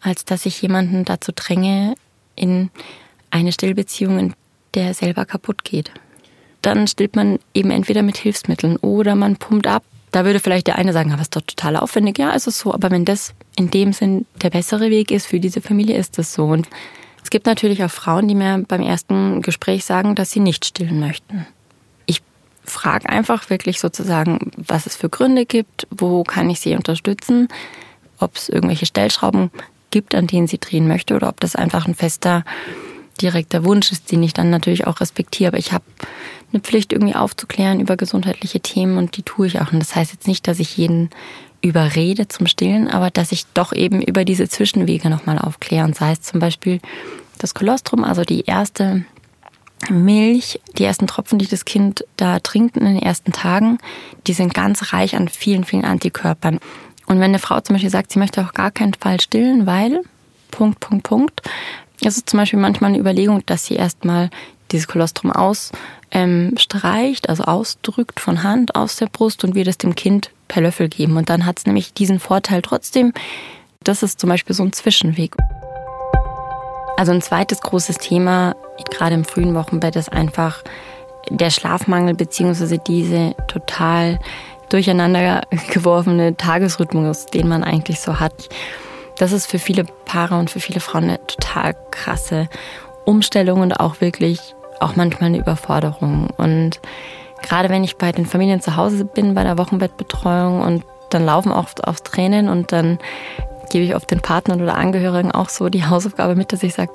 als 0.00 0.24
dass 0.24 0.46
ich 0.46 0.60
jemanden 0.62 1.04
dazu 1.04 1.32
dränge, 1.34 1.94
in 2.36 2.70
eine 3.30 3.52
Stillbeziehung, 3.52 4.18
in 4.18 4.34
der 4.74 4.94
selber 4.94 5.24
kaputt 5.24 5.64
geht. 5.64 5.90
Dann 6.62 6.86
stillt 6.86 7.16
man 7.16 7.38
eben 7.54 7.70
entweder 7.70 8.02
mit 8.02 8.16
Hilfsmitteln 8.16 8.76
oder 8.76 9.14
man 9.14 9.36
pumpt 9.36 9.66
ab. 9.66 9.82
Da 10.10 10.24
würde 10.24 10.40
vielleicht 10.40 10.66
der 10.66 10.76
eine 10.76 10.92
sagen, 10.92 11.12
aber 11.12 11.22
ist 11.22 11.36
doch 11.36 11.42
total 11.42 11.76
aufwendig. 11.76 12.18
Ja, 12.18 12.30
ist 12.30 12.46
es 12.46 12.58
so. 12.58 12.72
Aber 12.72 12.90
wenn 12.90 13.04
das 13.04 13.34
in 13.56 13.70
dem 13.70 13.92
Sinn 13.92 14.26
der 14.42 14.50
bessere 14.50 14.90
Weg 14.90 15.10
ist 15.10 15.26
für 15.26 15.40
diese 15.40 15.60
Familie, 15.60 15.96
ist 15.96 16.18
das 16.18 16.32
so. 16.32 16.46
Und 16.46 16.68
es 17.22 17.30
gibt 17.30 17.46
natürlich 17.46 17.84
auch 17.84 17.90
Frauen, 17.90 18.28
die 18.28 18.34
mir 18.34 18.64
beim 18.66 18.82
ersten 18.82 19.42
Gespräch 19.42 19.84
sagen, 19.84 20.14
dass 20.14 20.30
sie 20.30 20.40
nicht 20.40 20.64
stillen 20.64 21.00
möchten. 21.00 21.46
Ich 22.06 22.22
frage 22.64 23.08
einfach 23.08 23.50
wirklich 23.50 23.80
sozusagen, 23.80 24.50
was 24.56 24.86
es 24.86 24.96
für 24.96 25.08
Gründe 25.08 25.44
gibt, 25.44 25.86
wo 25.90 26.22
kann 26.22 26.48
ich 26.48 26.60
sie 26.60 26.74
unterstützen, 26.74 27.48
ob 28.18 28.36
es 28.36 28.48
irgendwelche 28.48 28.86
Stellschrauben 28.86 29.50
gibt, 29.90 30.14
an 30.14 30.26
denen 30.26 30.46
sie 30.46 30.58
drehen 30.58 30.88
möchte 30.88 31.14
oder 31.14 31.28
ob 31.28 31.40
das 31.40 31.56
einfach 31.56 31.86
ein 31.86 31.94
fester 31.94 32.44
direkter 33.20 33.64
Wunsch 33.64 33.92
ist, 33.92 34.10
den 34.10 34.22
ich 34.22 34.32
dann 34.32 34.50
natürlich 34.50 34.86
auch 34.86 35.00
respektiere. 35.00 35.48
Aber 35.48 35.58
ich 35.58 35.72
habe 35.72 35.84
eine 36.52 36.60
Pflicht, 36.60 36.92
irgendwie 36.92 37.14
aufzuklären 37.14 37.80
über 37.80 37.96
gesundheitliche 37.96 38.60
Themen 38.60 38.98
und 38.98 39.16
die 39.16 39.22
tue 39.22 39.46
ich 39.46 39.60
auch. 39.60 39.72
Und 39.72 39.80
das 39.80 39.94
heißt 39.94 40.12
jetzt 40.12 40.26
nicht, 40.26 40.48
dass 40.48 40.60
ich 40.60 40.76
jeden 40.76 41.10
überrede 41.60 42.28
zum 42.28 42.46
Stillen, 42.46 42.88
aber 42.88 43.10
dass 43.10 43.32
ich 43.32 43.44
doch 43.52 43.72
eben 43.72 44.00
über 44.00 44.24
diese 44.24 44.48
Zwischenwege 44.48 45.10
nochmal 45.10 45.38
aufkläre. 45.38 45.92
Sei 45.92 46.12
es 46.12 46.22
zum 46.22 46.40
Beispiel 46.40 46.80
das 47.38 47.54
Kolostrum, 47.54 48.04
also 48.04 48.22
die 48.22 48.42
erste 48.42 49.04
Milch, 49.90 50.60
die 50.76 50.84
ersten 50.84 51.06
Tropfen, 51.06 51.38
die 51.38 51.46
das 51.46 51.64
Kind 51.64 52.04
da 52.16 52.40
trinkt 52.40 52.76
in 52.76 52.84
den 52.84 53.02
ersten 53.02 53.32
Tagen, 53.32 53.78
die 54.26 54.32
sind 54.32 54.54
ganz 54.54 54.92
reich 54.92 55.16
an 55.16 55.28
vielen, 55.28 55.64
vielen 55.64 55.84
Antikörpern. 55.84 56.58
Und 57.06 57.16
wenn 57.16 57.30
eine 57.30 57.38
Frau 57.38 57.60
zum 57.60 57.74
Beispiel 57.74 57.90
sagt, 57.90 58.12
sie 58.12 58.18
möchte 58.18 58.40
auf 58.42 58.54
gar 58.54 58.70
keinen 58.70 58.94
Fall 58.94 59.20
stillen, 59.20 59.66
weil 59.66 60.02
Punkt, 60.50 60.80
Punkt, 60.80 61.04
Punkt, 61.04 61.42
es 62.02 62.16
ist 62.16 62.30
zum 62.30 62.38
Beispiel 62.38 62.58
manchmal 62.58 62.90
eine 62.90 62.98
Überlegung, 62.98 63.44
dass 63.46 63.66
sie 63.66 63.74
erstmal 63.74 64.30
dieses 64.70 64.88
Kolostrum 64.88 65.32
ausstreicht, 65.32 65.82
ähm, 66.10 66.54
also 67.26 67.44
ausdrückt 67.44 68.20
von 68.20 68.42
Hand 68.42 68.74
aus 68.74 68.96
der 68.96 69.06
Brust 69.06 69.44
und 69.44 69.54
wir 69.54 69.64
das 69.64 69.78
dem 69.78 69.94
Kind 69.94 70.30
per 70.48 70.62
Löffel 70.62 70.88
geben. 70.88 71.16
Und 71.16 71.28
dann 71.30 71.46
hat 71.46 71.58
es 71.58 71.66
nämlich 71.66 71.92
diesen 71.92 72.20
Vorteil 72.20 72.62
trotzdem. 72.62 73.12
Das 73.84 74.02
ist 74.02 74.20
zum 74.20 74.30
Beispiel 74.30 74.54
so 74.54 74.62
ein 74.62 74.72
Zwischenweg. 74.72 75.34
Also 76.96 77.12
ein 77.12 77.22
zweites 77.22 77.60
großes 77.60 77.98
Thema, 77.98 78.56
gerade 78.90 79.14
im 79.14 79.24
frühen 79.24 79.54
Wochenbett, 79.54 79.96
ist 79.96 80.12
einfach 80.12 80.64
der 81.30 81.50
Schlafmangel 81.50 82.14
beziehungsweise 82.14 82.78
diese 82.78 83.34
total 83.46 84.18
durcheinander 84.70 85.42
geworfene 85.72 86.36
Tagesrhythmus, 86.36 87.26
den 87.26 87.48
man 87.48 87.62
eigentlich 87.62 88.00
so 88.00 88.18
hat. 88.18 88.48
Das 89.18 89.32
ist 89.32 89.46
für 89.46 89.58
viele 89.58 89.84
Paare 90.04 90.38
und 90.38 90.50
für 90.50 90.60
viele 90.60 90.80
Frauen 90.80 91.04
eine 91.04 91.26
total 91.26 91.74
krasse 91.90 92.48
Umstellung 93.04 93.60
und 93.60 93.78
auch 93.80 94.00
wirklich 94.00 94.54
auch 94.80 94.96
manchmal 94.96 95.28
eine 95.28 95.38
Überforderung. 95.38 96.28
Und 96.36 96.80
gerade 97.42 97.68
wenn 97.68 97.84
ich 97.84 97.96
bei 97.96 98.12
den 98.12 98.26
Familien 98.26 98.60
zu 98.60 98.76
Hause 98.76 99.04
bin, 99.04 99.34
bei 99.34 99.44
der 99.44 99.58
Wochenbettbetreuung 99.58 100.60
und 100.60 100.84
dann 101.10 101.24
laufen 101.24 101.52
oft 101.52 101.84
aufs 101.84 102.02
Tränen 102.02 102.48
und 102.48 102.72
dann 102.72 102.98
gebe 103.70 103.84
ich 103.84 103.94
oft 103.94 104.10
den 104.10 104.20
Partnern 104.20 104.62
oder 104.62 104.76
Angehörigen 104.76 105.32
auch 105.32 105.48
so 105.48 105.68
die 105.68 105.84
Hausaufgabe 105.88 106.34
mit, 106.34 106.52
dass 106.52 106.62
ich 106.62 106.74
sage, 106.74 106.92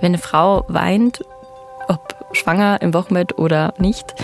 wenn 0.00 0.12
eine 0.12 0.18
Frau 0.18 0.64
weint, 0.68 1.24
ob 1.88 2.14
schwanger 2.32 2.80
im 2.80 2.94
Wochenbett 2.94 3.38
oder 3.38 3.74
nicht, 3.78 4.14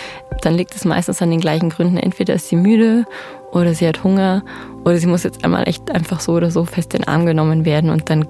dann 0.43 0.55
liegt 0.55 0.75
es 0.75 0.85
meistens 0.85 1.21
an 1.21 1.31
den 1.31 1.41
gleichen 1.41 1.71
Gründen. 1.71 1.97
Entweder 1.97 2.35
ist 2.35 2.49
sie 2.49 2.57
müde 2.57 3.05
oder 3.51 3.75
sie 3.75 3.89
hat 3.89 4.05
Hunger 4.05 4.43
oder 4.85 4.97
sie 4.99 5.07
muss 5.07 5.25
jetzt 5.25 5.45
einmal 5.45 5.69
echt 5.69 5.91
einfach 5.91 6.21
so 6.21 6.33
oder 6.33 6.51
so 6.51 6.65
fest 6.65 6.95
in 6.95 7.03
den 7.03 7.09
Arm 7.09 7.27
genommen 7.27 7.65
werden 7.65 7.91
und 7.91 8.09
dann 8.11 8.27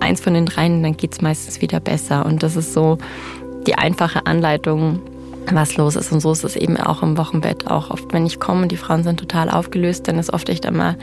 eins 0.00 0.20
von 0.20 0.34
den 0.34 0.46
dreien, 0.46 0.82
dann 0.82 0.96
geht 0.96 1.12
es 1.12 1.22
meistens 1.22 1.60
wieder 1.62 1.80
besser. 1.80 2.26
Und 2.26 2.42
das 2.42 2.56
ist 2.56 2.74
so 2.74 2.98
die 3.66 3.76
einfache 3.76 4.26
Anleitung, 4.26 5.00
was 5.52 5.76
los 5.76 5.96
ist. 5.96 6.12
Und 6.12 6.20
so 6.20 6.32
ist 6.32 6.44
es 6.44 6.56
eben 6.56 6.76
auch 6.76 7.02
im 7.02 7.16
Wochenbett. 7.16 7.68
Auch 7.70 7.90
oft, 7.90 8.12
wenn 8.12 8.26
ich 8.26 8.40
komme 8.40 8.62
und 8.62 8.72
die 8.72 8.76
Frauen 8.76 9.02
sind 9.02 9.20
total 9.20 9.50
aufgelöst, 9.50 10.08
dann 10.08 10.18
ist 10.18 10.32
oft 10.32 10.48
echt 10.48 10.66
einmal, 10.66 10.96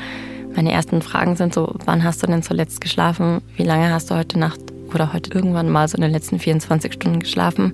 meine 0.55 0.71
ersten 0.71 1.01
Fragen 1.01 1.35
sind 1.35 1.53
so, 1.53 1.75
wann 1.85 2.03
hast 2.03 2.21
du 2.21 2.27
denn 2.27 2.43
zuletzt 2.43 2.81
geschlafen? 2.81 3.41
Wie 3.55 3.63
lange 3.63 3.91
hast 3.91 4.11
du 4.11 4.15
heute 4.15 4.37
Nacht 4.37 4.59
oder 4.93 5.13
heute 5.13 5.31
irgendwann 5.33 5.69
mal 5.69 5.87
so 5.87 5.95
in 5.95 6.01
den 6.01 6.11
letzten 6.11 6.39
24 6.39 6.93
Stunden 6.93 7.19
geschlafen? 7.19 7.73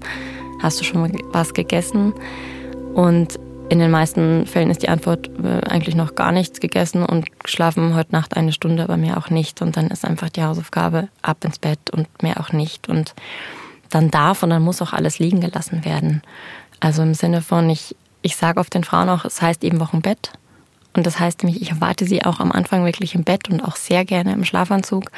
Hast 0.61 0.79
du 0.79 0.85
schon 0.85 1.11
was 1.31 1.53
gegessen? 1.53 2.13
Und 2.93 3.39
in 3.69 3.79
den 3.79 3.91
meisten 3.91 4.45
Fällen 4.47 4.71
ist 4.71 4.81
die 4.81 4.89
Antwort 4.89 5.29
äh, 5.43 5.67
eigentlich 5.67 5.95
noch 5.95 6.15
gar 6.15 6.31
nichts 6.31 6.59
gegessen 6.59 7.05
und 7.05 7.27
geschlafen 7.43 7.95
heute 7.95 8.13
Nacht 8.13 8.35
eine 8.35 8.51
Stunde, 8.51 8.83
aber 8.83 8.97
mehr 8.97 9.17
auch 9.17 9.29
nicht. 9.29 9.61
Und 9.61 9.77
dann 9.77 9.87
ist 9.87 10.05
einfach 10.05 10.29
die 10.29 10.43
Hausaufgabe 10.43 11.09
ab 11.21 11.43
ins 11.43 11.59
Bett 11.59 11.79
und 11.91 12.07
mehr 12.23 12.39
auch 12.39 12.51
nicht. 12.51 12.89
Und 12.89 13.13
dann 13.89 14.11
darf 14.11 14.43
und 14.43 14.49
dann 14.49 14.63
muss 14.63 14.81
auch 14.81 14.93
alles 14.93 15.19
liegen 15.19 15.41
gelassen 15.41 15.85
werden. 15.85 16.21
Also 16.79 17.01
im 17.01 17.13
Sinne 17.13 17.41
von, 17.41 17.69
ich, 17.69 17.95
ich 18.21 18.35
sage 18.35 18.59
oft 18.59 18.73
den 18.73 18.83
Frauen 18.83 19.09
auch, 19.09 19.25
es 19.25 19.41
heißt 19.41 19.63
eben 19.63 19.79
Wochenbett. 19.79 20.31
Und 20.93 21.05
das 21.05 21.19
heißt 21.19 21.43
nämlich, 21.43 21.61
ich 21.61 21.71
erwarte 21.71 22.05
sie 22.05 22.25
auch 22.25 22.39
am 22.39 22.51
Anfang 22.51 22.85
wirklich 22.85 23.15
im 23.15 23.23
Bett 23.23 23.49
und 23.49 23.61
auch 23.61 23.75
sehr 23.75 24.05
gerne 24.05 24.33
im 24.33 24.43
Schlafanzug. 24.43 25.11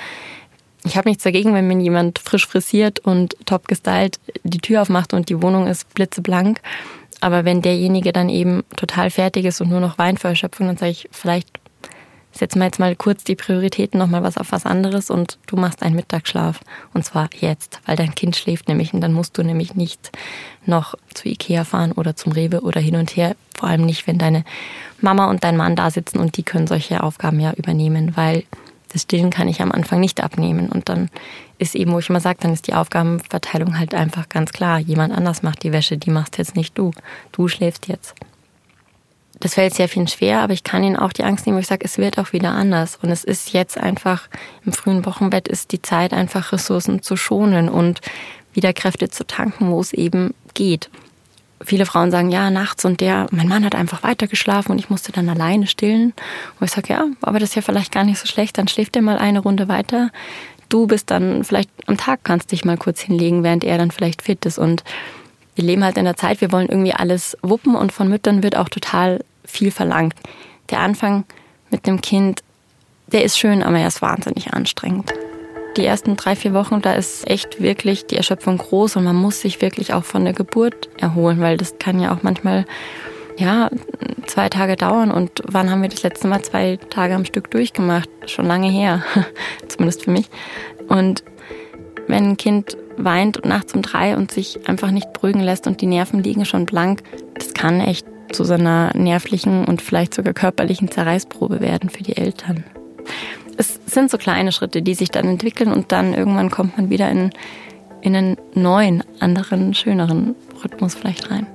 Ich 0.84 0.98
habe 0.98 1.10
nichts 1.10 1.24
dagegen, 1.24 1.54
wenn 1.54 1.68
mir 1.68 1.78
jemand 1.78 2.20
frisch 2.20 2.48
frisiert 2.48 3.00
und 3.00 3.36
top 3.46 3.68
gestylt 3.68 4.20
die 4.44 4.58
Tür 4.58 4.82
aufmacht 4.82 5.14
und 5.14 5.30
die 5.30 5.42
Wohnung 5.42 5.68
ist 5.68 5.94
blitzeblank. 5.94 6.60
Aber 7.20 7.46
wenn 7.46 7.62
derjenige 7.62 8.12
dann 8.12 8.30
eben 8.30 8.64
total 8.76 9.12
fertig 9.12 9.46
ist 9.46 9.62
und 9.62 9.70
nur 9.70 9.80
noch 9.80 10.00
Wein 10.00 10.18
vor 10.18 10.32
Erschöpfung, 10.32 10.68
dann 10.68 10.78
sage 10.78 10.92
ich, 10.92 11.08
vielleicht 11.12 11.61
setzen 12.32 12.60
wir 12.60 12.66
jetzt 12.66 12.80
mal 12.80 12.96
kurz 12.96 13.24
die 13.24 13.36
Prioritäten 13.36 14.00
nochmal 14.00 14.24
was 14.24 14.38
auf 14.38 14.52
was 14.52 14.66
anderes 14.66 15.10
und 15.10 15.38
du 15.48 15.58
machst 15.58 15.84
einen 15.84 15.96
Mittagsschlaf. 15.96 16.60
Und 16.94 17.04
zwar 17.06 17.30
jetzt, 17.40 17.80
weil 17.86 17.96
dein 17.96 18.16
Kind 18.16 18.36
schläft 18.36 18.68
nämlich 18.68 18.94
und 18.94 19.02
dann 19.02 19.14
musst 19.14 19.38
du 19.38 19.44
nämlich 19.44 19.76
nicht 19.76 20.12
noch 20.66 20.96
zu 21.14 21.28
Ikea 21.28 21.64
fahren 21.64 21.92
oder 21.92 22.16
zum 22.16 22.32
Rewe 22.32 22.62
oder 22.62 22.80
hin 22.80 22.96
und 22.96 23.16
her. 23.16 23.36
Vor 23.58 23.70
allem 23.70 23.86
nicht, 23.86 24.08
wenn 24.08 24.18
deine 24.18 24.44
Mama 25.02 25.30
und 25.30 25.44
dein 25.44 25.58
Mann 25.58 25.76
da 25.76 25.92
sitzen 25.92 26.20
und 26.20 26.38
die 26.38 26.44
können 26.44 26.68
solche 26.68 27.04
Aufgaben 27.04 27.40
ja 27.40 27.54
übernehmen, 27.54 28.16
weil 28.16 28.44
das 28.92 29.04
Stillen 29.04 29.30
kann 29.30 29.48
ich 29.48 29.62
am 29.62 29.72
Anfang 29.72 30.00
nicht 30.00 30.22
abnehmen. 30.22 30.70
Und 30.70 30.90
dann 30.90 31.10
ist 31.58 31.76
eben, 31.76 31.92
wo 31.92 32.00
ich 32.00 32.10
immer 32.10 32.20
sage, 32.20 32.40
dann 32.42 32.54
ist 32.54 32.68
die 32.68 32.74
Aufgabenverteilung 32.74 33.78
halt 33.78 33.94
einfach 33.94 34.30
ganz 34.30 34.52
klar. 34.52 34.80
Jemand 34.80 35.14
anders 35.14 35.44
macht 35.44 35.64
die 35.64 35.72
Wäsche, 35.72 35.98
die 35.98 36.12
machst 36.12 36.38
jetzt 36.38 36.56
nicht 36.56 36.78
du. 36.78 36.92
Du 37.32 37.48
schläfst 37.48 37.88
jetzt. 37.88 38.16
Das 39.40 39.56
fällt 39.56 39.74
sehr 39.74 39.90
vielen 39.90 40.08
schwer, 40.08 40.42
aber 40.42 40.54
ich 40.54 40.64
kann 40.64 40.84
ihnen 40.84 40.98
auch 40.98 41.14
die 41.14 41.24
Angst 41.24 41.46
nehmen, 41.46 41.58
wo 41.58 41.62
ich 41.62 41.68
sage, 41.68 41.86
es 41.86 41.98
wird 41.98 42.20
auch 42.20 42.32
wieder 42.34 42.52
anders. 42.52 43.00
Und 43.02 43.10
es 43.10 43.24
ist 43.24 43.54
jetzt 43.54 43.78
einfach, 43.78 44.28
im 44.66 44.74
frühen 44.74 45.06
Wochenbett 45.06 45.48
ist 45.48 45.72
die 45.72 45.82
Zeit 45.82 46.14
einfach 46.14 46.52
Ressourcen 46.52 47.02
zu 47.02 47.16
schonen 47.16 47.70
und 47.70 48.02
wieder 48.54 48.74
Kräfte 48.74 49.10
zu 49.10 49.26
tanken, 49.26 49.72
wo 49.72 49.80
es 49.80 49.94
eben 49.94 50.34
geht 50.54 50.90
viele 51.64 51.86
Frauen 51.86 52.12
sagen, 52.12 52.32
ja, 52.32 52.50
nachts 52.50 52.86
und 52.86 53.02
der, 53.02 53.28
mein 53.32 53.48
Mann 53.48 53.66
hat 53.66 53.76
einfach 53.76 54.04
weitergeschlafen 54.04 54.72
und 54.72 54.80
ich 54.80 54.90
musste 54.90 55.12
dann 55.12 55.30
alleine 55.30 55.68
stillen. 55.68 56.14
Und 56.60 56.66
ich 56.66 56.72
sage, 56.72 56.94
ja, 56.94 57.06
aber 57.22 57.40
das 57.40 57.50
ist 57.50 57.56
ja 57.56 57.62
vielleicht 57.62 57.92
gar 57.92 58.04
nicht 58.04 58.20
so 58.20 58.28
schlecht, 58.28 58.58
dann 58.58 58.68
schläft 58.68 58.96
er 58.96 59.02
mal 59.02 59.18
eine 59.18 59.40
Runde 59.40 59.68
weiter. 59.68 60.10
Du 60.70 60.88
bist 60.88 61.12
dann 61.12 61.44
vielleicht 61.44 61.70
am 61.88 61.98
Tag 61.98 62.22
kannst 62.24 62.52
dich 62.52 62.64
mal 62.64 62.78
kurz 62.78 63.02
hinlegen, 63.02 63.44
während 63.44 63.64
er 63.64 63.78
dann 63.78 63.92
vielleicht 63.92 64.22
fit 64.22 64.46
ist. 64.46 64.58
Und 64.58 64.84
wir 65.62 65.68
leben 65.68 65.84
halt 65.84 65.98
in 65.98 66.06
der 66.06 66.18
Zeit, 66.18 66.42
wir 66.42 66.52
wollen 66.52 66.68
irgendwie 66.68 66.94
alles 66.94 67.38
wuppen 67.42 67.76
und 67.76 67.92
von 67.92 68.10
Müttern 68.10 68.44
wird 68.44 68.58
auch 68.58 68.70
total 68.70 69.24
viel 69.46 69.72
verlangt. 69.72 70.16
Der 70.70 70.80
Anfang 70.80 71.26
mit 71.70 71.88
dem 71.88 72.02
Kind, 72.02 72.42
der 73.08 73.24
ist 73.24 73.38
schön, 73.38 73.64
aber 73.64 73.80
er 73.80 73.88
ist 73.88 74.02
wahnsinnig 74.02 74.54
anstrengend 74.54 75.14
die 75.78 75.86
ersten 75.86 76.18
drei, 76.18 76.36
vier 76.36 76.54
Wochen, 76.54 76.82
da 76.82 76.94
ist 76.94 77.30
echt 77.30 77.62
wirklich 77.62 78.06
die 78.06 78.18
Erschöpfung 78.18 78.58
groß 78.58 78.98
und 78.98 79.04
man 79.04 79.16
muss 79.16 79.42
sich 79.42 79.62
wirklich 79.62 79.94
auch 79.94 80.04
von 80.04 80.24
der 80.24 80.34
Geburt 80.34 80.90
erholen, 81.00 81.40
weil 81.40 81.58
das 81.58 81.78
kann 81.80 82.00
ja 82.00 82.14
auch 82.14 82.24
manchmal 82.24 82.66
ja, 83.38 83.70
zwei 84.28 84.50
Tage 84.50 84.76
dauern. 84.76 85.12
Und 85.12 85.42
wann 85.46 85.72
haben 85.72 85.82
wir 85.82 85.90
das 85.90 86.04
letzte 86.04 86.28
Mal 86.28 86.42
zwei 86.42 86.78
Tage 86.90 87.16
am 87.16 87.26
Stück 87.26 87.50
durchgemacht? 87.52 88.10
Schon 88.26 88.46
lange 88.46 88.70
her, 88.70 89.04
zumindest 89.68 90.04
für 90.04 90.12
mich. 90.12 90.30
Und 90.90 91.24
wenn 92.08 92.32
ein 92.32 92.38
Kind 92.38 92.78
weint 92.98 93.44
nachts 93.46 93.74
um 93.74 93.82
drei 93.82 94.16
und 94.16 94.32
sich 94.32 94.68
einfach 94.68 94.92
nicht 94.92 95.14
beruhigen 95.14 95.42
lässt 95.42 95.68
und 95.68 95.82
die 95.82 95.88
Nerven 95.88 96.24
liegen 96.24 96.46
schon 96.46 96.66
blank, 96.66 97.04
das 97.34 97.54
kann 97.54 97.80
echt 97.80 98.06
zu 98.32 98.44
so 98.44 98.54
einer 98.54 98.92
nervlichen 98.96 99.66
und 99.66 99.82
vielleicht 99.82 100.14
sogar 100.14 100.34
körperlichen 100.34 100.90
Zerreißprobe 100.90 101.60
werden 101.60 101.90
für 101.90 102.04
die 102.04 102.16
Eltern. 102.16 102.64
Es 103.58 103.80
sind 103.86 104.10
so 104.10 104.18
kleine 104.18 104.52
Schritte, 104.52 104.82
die 104.82 104.96
sich 104.96 105.10
dann 105.10 105.26
entwickeln 105.26 105.72
und 105.72 105.92
dann 105.92 106.14
irgendwann 106.14 106.50
kommt 106.50 106.78
man 106.78 106.90
wieder 106.90 107.10
in, 107.10 107.32
in 108.02 108.16
einen 108.16 108.38
neuen, 108.54 109.04
anderen, 109.20 109.74
schöneren 109.74 110.36
Rhythmus 110.64 110.96
vielleicht 110.96 111.30
rein. 111.30 111.48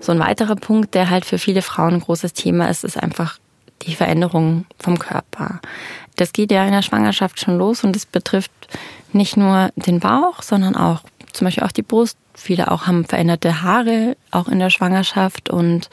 So 0.00 0.12
ein 0.12 0.18
weiterer 0.20 0.56
Punkt, 0.56 0.94
der 0.94 1.10
halt 1.10 1.24
für 1.24 1.38
viele 1.38 1.62
Frauen 1.62 1.94
ein 1.94 2.00
großes 2.00 2.32
Thema 2.32 2.68
ist, 2.68 2.84
ist 2.84 2.96
einfach 2.96 3.38
die 3.82 3.94
Veränderung 3.94 4.64
vom 4.78 4.98
Körper. 4.98 5.60
Das 6.18 6.32
geht 6.32 6.50
ja 6.50 6.64
in 6.64 6.72
der 6.72 6.82
Schwangerschaft 6.82 7.40
schon 7.40 7.58
los 7.58 7.84
und 7.84 7.94
es 7.94 8.04
betrifft 8.04 8.50
nicht 9.12 9.36
nur 9.36 9.70
den 9.76 10.00
Bauch, 10.00 10.42
sondern 10.42 10.74
auch 10.76 11.02
zum 11.32 11.46
Beispiel 11.46 11.64
auch 11.64 11.72
die 11.72 11.82
Brust. 11.82 12.18
Viele 12.34 12.70
auch 12.70 12.86
haben 12.86 13.04
veränderte 13.04 13.62
Haare, 13.62 14.16
auch 14.30 14.48
in 14.48 14.58
der 14.58 14.70
Schwangerschaft. 14.70 15.48
Und 15.48 15.88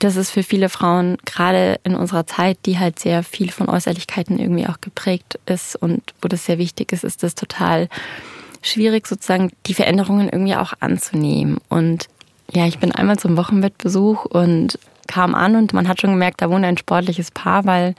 das 0.00 0.16
ist 0.16 0.30
für 0.32 0.42
viele 0.42 0.68
Frauen, 0.68 1.16
gerade 1.24 1.78
in 1.84 1.94
unserer 1.94 2.26
Zeit, 2.26 2.58
die 2.66 2.78
halt 2.80 2.98
sehr 2.98 3.22
viel 3.22 3.52
von 3.52 3.68
Äußerlichkeiten 3.68 4.38
irgendwie 4.38 4.66
auch 4.66 4.80
geprägt 4.80 5.38
ist 5.46 5.76
und 5.76 6.02
wo 6.20 6.28
das 6.28 6.44
sehr 6.44 6.58
wichtig 6.58 6.92
ist, 6.92 7.04
ist 7.04 7.22
das 7.22 7.36
total 7.36 7.88
schwierig, 8.62 9.06
sozusagen 9.06 9.52
die 9.66 9.74
Veränderungen 9.74 10.28
irgendwie 10.28 10.56
auch 10.56 10.72
anzunehmen. 10.80 11.58
Und 11.68 12.08
ja, 12.52 12.66
ich 12.66 12.80
bin 12.80 12.92
einmal 12.92 13.18
zum 13.18 13.36
Wochenbettbesuch 13.36 14.24
und 14.24 14.78
kam 15.06 15.34
an 15.34 15.56
und 15.56 15.72
man 15.72 15.86
hat 15.86 16.00
schon 16.00 16.10
gemerkt, 16.10 16.42
da 16.42 16.50
wohnt 16.50 16.64
ein 16.64 16.78
sportliches 16.78 17.30
Paar, 17.30 17.64
weil 17.64 17.94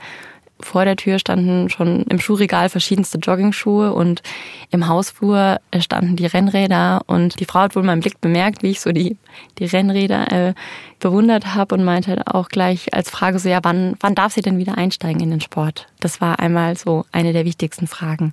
vor 0.64 0.84
der 0.84 0.96
Tür 0.96 1.18
standen 1.18 1.68
schon 1.68 2.02
im 2.04 2.18
Schuhregal 2.18 2.68
verschiedenste 2.68 3.18
Joggingschuhe 3.18 3.92
und 3.92 4.22
im 4.70 4.88
Hausflur 4.88 5.60
standen 5.78 6.16
die 6.16 6.26
Rennräder 6.26 7.02
und 7.06 7.38
die 7.40 7.44
Frau 7.44 7.60
hat 7.60 7.76
wohl 7.76 7.82
meinen 7.82 8.00
Blick 8.00 8.20
bemerkt, 8.20 8.62
wie 8.62 8.70
ich 8.70 8.80
so 8.80 8.92
die, 8.92 9.16
die 9.58 9.66
Rennräder 9.66 10.32
äh, 10.32 10.54
bewundert 10.98 11.54
habe 11.54 11.74
und 11.74 11.84
meinte 11.84 12.22
auch 12.26 12.48
gleich 12.48 12.92
als 12.94 13.10
Frage 13.10 13.38
so, 13.38 13.48
ja, 13.48 13.60
wann, 13.62 13.94
wann 14.00 14.14
darf 14.14 14.32
sie 14.32 14.42
denn 14.42 14.58
wieder 14.58 14.76
einsteigen 14.78 15.20
in 15.20 15.30
den 15.30 15.40
Sport? 15.40 15.86
Das 16.00 16.20
war 16.20 16.40
einmal 16.40 16.76
so 16.76 17.04
eine 17.12 17.32
der 17.32 17.44
wichtigsten 17.44 17.86
Fragen. 17.86 18.32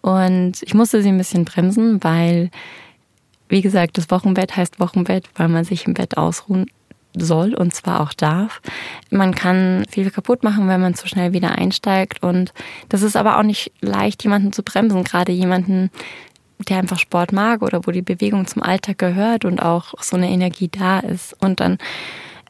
Und 0.00 0.62
ich 0.62 0.74
musste 0.74 1.02
sie 1.02 1.08
ein 1.08 1.18
bisschen 1.18 1.44
bremsen, 1.44 2.02
weil, 2.04 2.50
wie 3.48 3.60
gesagt, 3.60 3.98
das 3.98 4.10
Wochenbett 4.10 4.56
heißt 4.56 4.78
Wochenbett, 4.78 5.28
weil 5.34 5.48
man 5.48 5.64
sich 5.64 5.86
im 5.86 5.94
Bett 5.94 6.16
ausruhen 6.16 6.66
soll 7.16 7.54
und 7.54 7.74
zwar 7.74 8.00
auch 8.00 8.12
darf. 8.12 8.60
Man 9.10 9.34
kann 9.34 9.84
viel 9.90 10.10
kaputt 10.10 10.42
machen, 10.42 10.68
wenn 10.68 10.80
man 10.80 10.94
zu 10.94 11.08
schnell 11.08 11.32
wieder 11.32 11.52
einsteigt 11.52 12.22
und 12.22 12.52
das 12.88 13.02
ist 13.02 13.16
aber 13.16 13.38
auch 13.38 13.42
nicht 13.42 13.72
leicht, 13.80 14.22
jemanden 14.22 14.52
zu 14.52 14.62
bremsen, 14.62 15.04
gerade 15.04 15.32
jemanden, 15.32 15.90
der 16.68 16.78
einfach 16.78 16.98
Sport 16.98 17.32
mag 17.32 17.62
oder 17.62 17.86
wo 17.86 17.90
die 17.90 18.02
Bewegung 18.02 18.46
zum 18.46 18.62
Alltag 18.62 18.98
gehört 18.98 19.44
und 19.44 19.60
auch 19.60 19.94
so 20.00 20.16
eine 20.16 20.30
Energie 20.30 20.68
da 20.68 21.00
ist. 21.00 21.36
Und 21.40 21.60
dann 21.60 21.78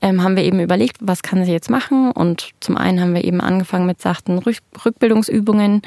ähm, 0.01 0.23
haben 0.23 0.37
wir 0.37 0.45
eben 0.45 0.61
überlegt, 0.61 0.99
was 1.01 1.23
kann 1.23 1.45
sie 1.45 1.53
jetzt 1.53 1.71
machen 1.71 2.13
und 2.13 2.51
zum 2.61 2.77
einen 2.77 3.01
haben 3.01 3.15
wir 3.15 3.25
eben 3.25 3.41
angefangen 3.41 3.87
mit 3.87 4.01
sachten 4.01 4.39
Rückbildungsübungen, 4.39 5.83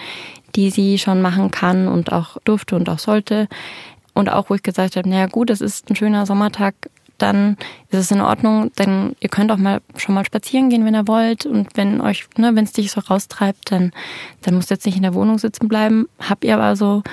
die 0.56 0.72
sie 0.72 0.98
schon 0.98 1.22
machen 1.22 1.52
kann 1.52 1.88
und 1.88 2.12
auch 2.12 2.38
durfte 2.44 2.76
und 2.76 2.90
auch 2.90 3.00
sollte. 3.00 3.48
Und 4.14 4.30
auch, 4.30 4.50
wo 4.50 4.56
ich 4.56 4.64
gesagt 4.64 4.96
habe, 4.96 5.08
naja 5.08 5.28
gut, 5.28 5.50
es 5.50 5.62
ist 5.62 5.90
ein 5.90 5.96
schöner 5.96 6.26
Sommertag, 6.26 6.74
dann 7.22 7.58
ist 7.90 8.00
es 8.00 8.12
in 8.12 8.22
Ordnung. 8.22 8.72
Denn 8.78 9.16
ihr 9.20 9.30
könnt 9.30 9.52
auch 9.52 9.58
mal 9.58 9.82
schon 9.98 10.16
mal 10.16 10.26
spazieren 10.26 10.70
gehen, 10.70 10.86
wenn 10.86 10.96
ihr 10.96 11.08
wollt. 11.08 11.46
Und 11.46 11.70
wenn 11.76 12.02
euch, 12.02 12.28
ne, 12.38 12.56
wenn 12.56 12.66
es 12.66 12.74
dich 12.74 12.92
so 12.92 13.02
raustreibt, 13.02 13.72
dann, 13.72 13.92
dann 14.42 14.56
musst 14.56 14.70
du 14.70 14.76
jetzt 14.76 14.86
nicht 14.86 14.98
in 14.98 15.04
der 15.04 15.14
Wohnung 15.14 15.38
sitzen 15.38 15.68
bleiben. 15.68 16.08
Hab 16.20 16.44
ihr 16.44 16.56
aber 16.56 16.76
so 16.76 17.04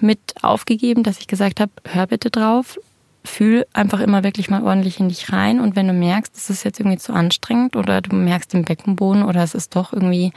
mit 0.00 0.20
aufgegeben, 0.42 1.02
dass 1.02 1.18
ich 1.18 1.26
gesagt 1.26 1.60
habe, 1.60 1.72
hör 1.84 2.06
bitte 2.06 2.30
drauf, 2.30 2.78
fühl 3.24 3.66
einfach 3.72 4.00
immer 4.00 4.22
wirklich 4.22 4.50
mal 4.50 4.62
ordentlich 4.62 5.00
in 5.00 5.08
dich 5.08 5.32
rein. 5.32 5.60
Und 5.60 5.76
wenn 5.76 5.88
du 5.88 5.94
merkst, 5.94 6.36
es 6.36 6.50
ist 6.50 6.64
jetzt 6.64 6.78
irgendwie 6.80 6.98
zu 6.98 7.12
anstrengend 7.12 7.76
oder 7.76 8.00
du 8.00 8.14
merkst 8.14 8.52
den 8.52 8.64
Beckenboden 8.64 9.22
oder 9.22 9.42
es 9.42 9.54
ist 9.54 9.74
doch 9.76 9.92
irgendwie, 9.92 10.32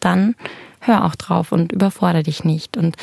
dann 0.00 0.34
hör 0.80 1.04
auch 1.04 1.14
drauf 1.14 1.52
und 1.52 1.72
überfordere 1.72 2.22
dich 2.22 2.44
nicht. 2.44 2.76
Und 2.76 2.96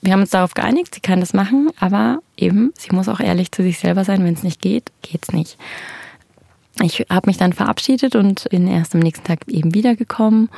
wir 0.00 0.12
haben 0.12 0.20
uns 0.20 0.30
darauf 0.30 0.54
geeinigt, 0.54 0.94
sie 0.94 1.00
kann 1.00 1.20
das 1.20 1.32
machen, 1.32 1.70
aber 1.78 2.20
eben, 2.36 2.72
sie 2.78 2.94
muss 2.94 3.08
auch 3.08 3.20
ehrlich 3.20 3.52
zu 3.52 3.62
sich 3.62 3.78
selber 3.78 4.04
sein. 4.04 4.24
Wenn 4.24 4.34
es 4.34 4.42
nicht 4.42 4.60
geht, 4.60 4.90
geht's 5.02 5.32
nicht. 5.32 5.58
Ich 6.82 7.06
habe 7.10 7.28
mich 7.28 7.38
dann 7.38 7.52
verabschiedet 7.52 8.14
und 8.16 8.48
bin 8.50 8.68
erst 8.68 8.94
am 8.94 9.00
nächsten 9.00 9.26
Tag 9.26 9.40
eben 9.48 9.74
wiedergekommen. 9.74 10.50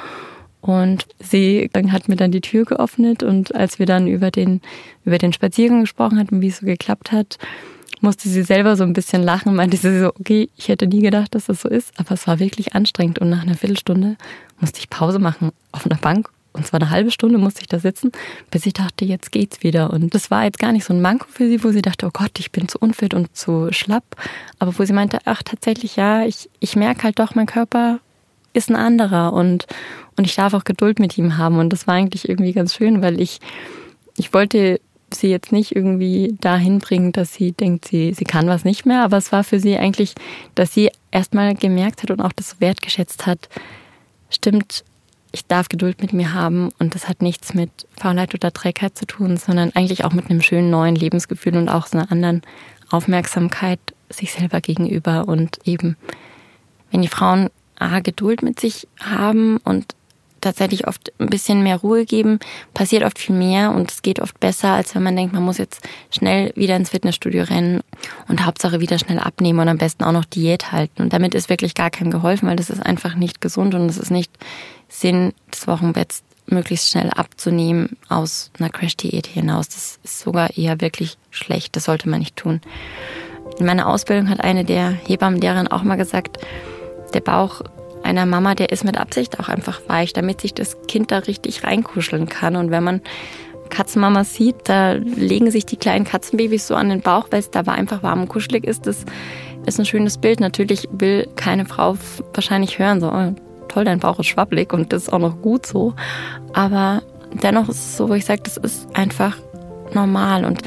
Und 0.61 1.07
sie 1.21 1.71
hat 1.90 2.09
mir 2.09 2.16
dann 2.16 2.33
die 2.33 2.40
Tür 2.40 2.64
geöffnet 2.64 3.23
und 3.23 3.54
als 3.54 3.78
wir 3.78 3.87
dann 3.87 4.09
über 4.09 4.33
den, 4.33 4.61
über 5.04 5.18
den 5.18 5.33
Spaziergang 5.33 5.83
gesprochen 5.83 6.18
hatten, 6.18 6.40
wie 6.40 6.49
es 6.49 6.59
so 6.59 6.66
geklappt 6.66 7.12
hat, 7.12 7.38
musste 8.00 8.28
sie 8.28 8.42
selber 8.42 8.76
so 8.76 8.83
ein 8.83 8.92
bisschen 8.92 9.23
lachen, 9.23 9.54
meinte 9.54 9.76
sie 9.76 10.00
so, 10.00 10.09
okay, 10.09 10.50
ich 10.57 10.68
hätte 10.68 10.87
nie 10.88 11.00
gedacht, 11.00 11.35
dass 11.35 11.47
das 11.47 11.62
so 11.62 11.68
ist, 11.68 11.92
aber 11.99 12.12
es 12.12 12.26
war 12.26 12.40
wirklich 12.40 12.75
anstrengend 12.75 13.21
und 13.21 13.30
nach 13.30 13.42
einer 13.42 13.54
Viertelstunde 13.54 14.16
musste 14.61 14.80
ich 14.80 14.90
Pause 14.90 15.21
machen 15.21 15.52
auf 15.73 15.87
einer 15.87 15.99
Bank 15.99 16.28
und 16.58 16.66
zwar 16.66 16.80
eine 16.80 16.90
halbe 16.90 17.10
Stunde 17.10 17.38
musste 17.38 17.62
ich 17.62 17.68
da 17.68 17.78
sitzen, 17.78 18.12
bis 18.50 18.66
ich 18.66 18.72
dachte, 18.72 19.04
jetzt 19.04 19.32
geht's 19.32 19.62
wieder. 19.62 19.92
Und 19.92 20.14
das 20.14 20.30
war 20.30 20.44
jetzt 20.44 20.58
gar 20.58 20.72
nicht 20.72 20.84
so 20.84 20.92
ein 20.92 21.00
Manko 21.00 21.26
für 21.30 21.48
sie, 21.48 21.62
wo 21.62 21.70
sie 21.70 21.82
dachte, 21.82 22.06
oh 22.06 22.10
Gott, 22.12 22.32
ich 22.38 22.50
bin 22.50 22.68
zu 22.68 22.78
unfit 22.78 23.14
und 23.14 23.34
zu 23.36 23.68
schlapp. 23.70 24.04
Aber 24.58 24.78
wo 24.78 24.84
sie 24.84 24.92
meinte, 24.92 25.20
ach, 25.24 25.42
tatsächlich, 25.42 25.96
ja, 25.96 26.24
ich, 26.24 26.50
ich 26.60 26.76
merke 26.76 27.04
halt 27.04 27.18
doch, 27.18 27.34
mein 27.34 27.46
Körper 27.46 28.00
ist 28.52 28.70
ein 28.70 28.76
anderer 28.76 29.32
und, 29.32 29.66
und 30.16 30.26
ich 30.26 30.34
darf 30.34 30.52
auch 30.52 30.64
Geduld 30.64 30.98
mit 30.98 31.16
ihm 31.16 31.38
haben. 31.38 31.58
Und 31.58 31.72
das 31.72 31.86
war 31.86 31.94
eigentlich 31.94 32.28
irgendwie 32.28 32.52
ganz 32.52 32.74
schön, 32.74 33.02
weil 33.02 33.20
ich, 33.20 33.38
ich 34.16 34.34
wollte 34.34 34.80
sie 35.14 35.28
jetzt 35.28 35.52
nicht 35.52 35.74
irgendwie 35.74 36.36
dahin 36.40 36.80
bringen, 36.80 37.12
dass 37.12 37.32
sie 37.34 37.52
denkt, 37.52 37.86
sie, 37.86 38.12
sie 38.12 38.24
kann 38.24 38.48
was 38.48 38.64
nicht 38.64 38.84
mehr. 38.84 39.04
Aber 39.04 39.16
es 39.16 39.32
war 39.32 39.44
für 39.44 39.60
sie 39.60 39.76
eigentlich, 39.76 40.14
dass 40.54 40.74
sie 40.74 40.90
erstmal 41.10 41.54
gemerkt 41.54 42.02
hat 42.02 42.10
und 42.10 42.20
auch 42.20 42.32
das 42.32 42.60
wertgeschätzt 42.60 43.26
hat, 43.26 43.48
stimmt, 44.28 44.84
ich 45.32 45.47
darf 45.47 45.68
Geduld 45.68 46.00
mit 46.00 46.12
mir 46.12 46.32
haben 46.32 46.70
und 46.78 46.94
das 46.94 47.08
hat 47.08 47.23
nichts 47.23 47.54
mit 47.54 47.70
Faulheit 47.97 48.35
oder 48.35 48.52
Trägheit 48.52 48.97
zu 48.97 49.06
tun, 49.06 49.37
sondern 49.37 49.73
eigentlich 49.75 50.04
auch 50.04 50.12
mit 50.12 50.30
einem 50.30 50.42
schönen 50.42 50.70
neuen 50.70 50.94
Lebensgefühl 50.94 51.56
und 51.56 51.68
auch 51.68 51.87
so 51.87 51.99
einer 51.99 52.11
anderen 52.11 52.42
Aufmerksamkeit 52.90 53.80
sich 54.08 54.32
selber 54.32 54.61
gegenüber 54.61 55.28
und 55.28 55.58
eben, 55.64 55.97
wenn 56.90 57.02
die 57.02 57.08
Frauen 57.08 57.50
A, 57.78 58.00
Geduld 58.00 58.42
mit 58.42 58.58
sich 58.58 58.88
haben 59.00 59.58
und 59.58 59.94
tatsächlich 60.40 60.87
oft 60.87 61.12
ein 61.18 61.28
bisschen 61.28 61.62
mehr 61.62 61.76
Ruhe 61.76 62.04
geben, 62.04 62.38
passiert 62.75 63.04
oft 63.04 63.18
viel 63.18 63.37
mehr 63.37 63.73
und 63.73 63.90
es 63.90 64.02
geht 64.02 64.21
oft 64.21 64.38
besser, 64.40 64.73
als 64.73 64.95
wenn 64.95 65.02
man 65.02 65.16
denkt, 65.16 65.33
man 65.33 65.42
muss 65.42 65.59
jetzt 65.59 65.87
schnell 66.11 66.52
wieder 66.54 66.76
ins 66.76 66.90
Fitnessstudio 66.90 67.45
rennen 67.45 67.80
und 68.28 68.45
Hauptsache 68.45 68.80
wieder 68.80 68.99
schnell 68.99 69.18
abnehmen 69.18 69.61
und 69.61 69.68
am 69.68 69.78
besten 69.78 70.04
auch 70.04 70.12
noch 70.12 70.25
Diät 70.25 70.73
halten. 70.73 71.02
Und 71.02 71.12
damit 71.12 71.35
ist 71.35 71.49
wirklich 71.49 71.75
gar 71.75 71.90
keinem 71.90 72.11
geholfen, 72.11 72.49
weil 72.49 72.57
das 72.57 72.71
ist 72.71 72.85
einfach 72.85 73.14
nicht 73.14 73.40
gesund 73.40 73.75
und 73.75 73.88
es 73.88 73.99
ist 73.99 74.11
nicht 74.11 74.33
Sinn 74.88 75.33
des 75.52 75.66
Wochenbetts 75.66 76.23
möglichst 76.47 76.90
schnell 76.90 77.11
abzunehmen 77.11 77.97
aus 78.09 78.50
einer 78.59 78.71
Crash-Diät 78.71 79.26
hinaus. 79.26 79.68
Das 79.68 79.99
ist 80.02 80.21
sogar 80.21 80.57
eher 80.57 80.80
wirklich 80.80 81.18
schlecht. 81.30 81.76
Das 81.76 81.85
sollte 81.85 82.09
man 82.09 82.21
nicht 82.21 82.37
tun. 82.37 82.61
In 83.59 83.66
meiner 83.66 83.88
Ausbildung 83.88 84.28
hat 84.30 84.40
eine 84.40 84.64
der 84.64 84.90
Hebammenlehrerinnen 84.90 85.68
auch 85.68 85.83
mal 85.83 85.97
gesagt, 85.97 86.38
der 87.12 87.21
Bauch 87.21 87.62
einer 88.08 88.26
Mama, 88.26 88.54
der 88.54 88.70
ist 88.70 88.84
mit 88.84 88.96
Absicht 88.96 89.38
auch 89.38 89.48
einfach 89.48 89.80
weich, 89.86 90.12
damit 90.12 90.40
sich 90.40 90.54
das 90.54 90.78
Kind 90.88 91.10
da 91.10 91.18
richtig 91.18 91.62
reinkuscheln 91.62 92.28
kann. 92.28 92.56
Und 92.56 92.70
wenn 92.70 92.82
man 92.82 93.02
Katzenmamas 93.68 94.34
sieht, 94.34 94.56
da 94.64 94.92
legen 94.92 95.50
sich 95.50 95.66
die 95.66 95.76
kleinen 95.76 96.04
Katzenbabys 96.04 96.66
so 96.66 96.74
an 96.74 96.88
den 96.88 97.02
Bauch, 97.02 97.28
weil 97.30 97.40
es 97.40 97.50
da 97.50 97.60
einfach 97.60 98.02
warm 98.02 98.22
und 98.22 98.28
kuschelig 98.28 98.64
ist. 98.64 98.86
Das 98.86 99.04
ist 99.66 99.78
ein 99.78 99.84
schönes 99.84 100.16
Bild. 100.16 100.40
Natürlich 100.40 100.88
will 100.90 101.28
keine 101.36 101.66
Frau 101.66 101.96
wahrscheinlich 102.32 102.78
hören, 102.78 103.00
so 103.00 103.12
oh, 103.12 103.34
toll, 103.68 103.84
dein 103.84 104.00
Bauch 104.00 104.18
ist 104.18 104.26
schwabbelig 104.26 104.72
und 104.72 104.92
das 104.92 105.02
ist 105.02 105.12
auch 105.12 105.18
noch 105.18 105.42
gut 105.42 105.66
so. 105.66 105.94
Aber 106.54 107.02
dennoch 107.42 107.68
ist 107.68 107.78
es 107.78 107.96
so, 107.98 108.08
wo 108.08 108.14
ich 108.14 108.24
sage, 108.24 108.42
das 108.42 108.56
ist 108.56 108.88
einfach 108.96 109.36
normal 109.92 110.46
und 110.46 110.62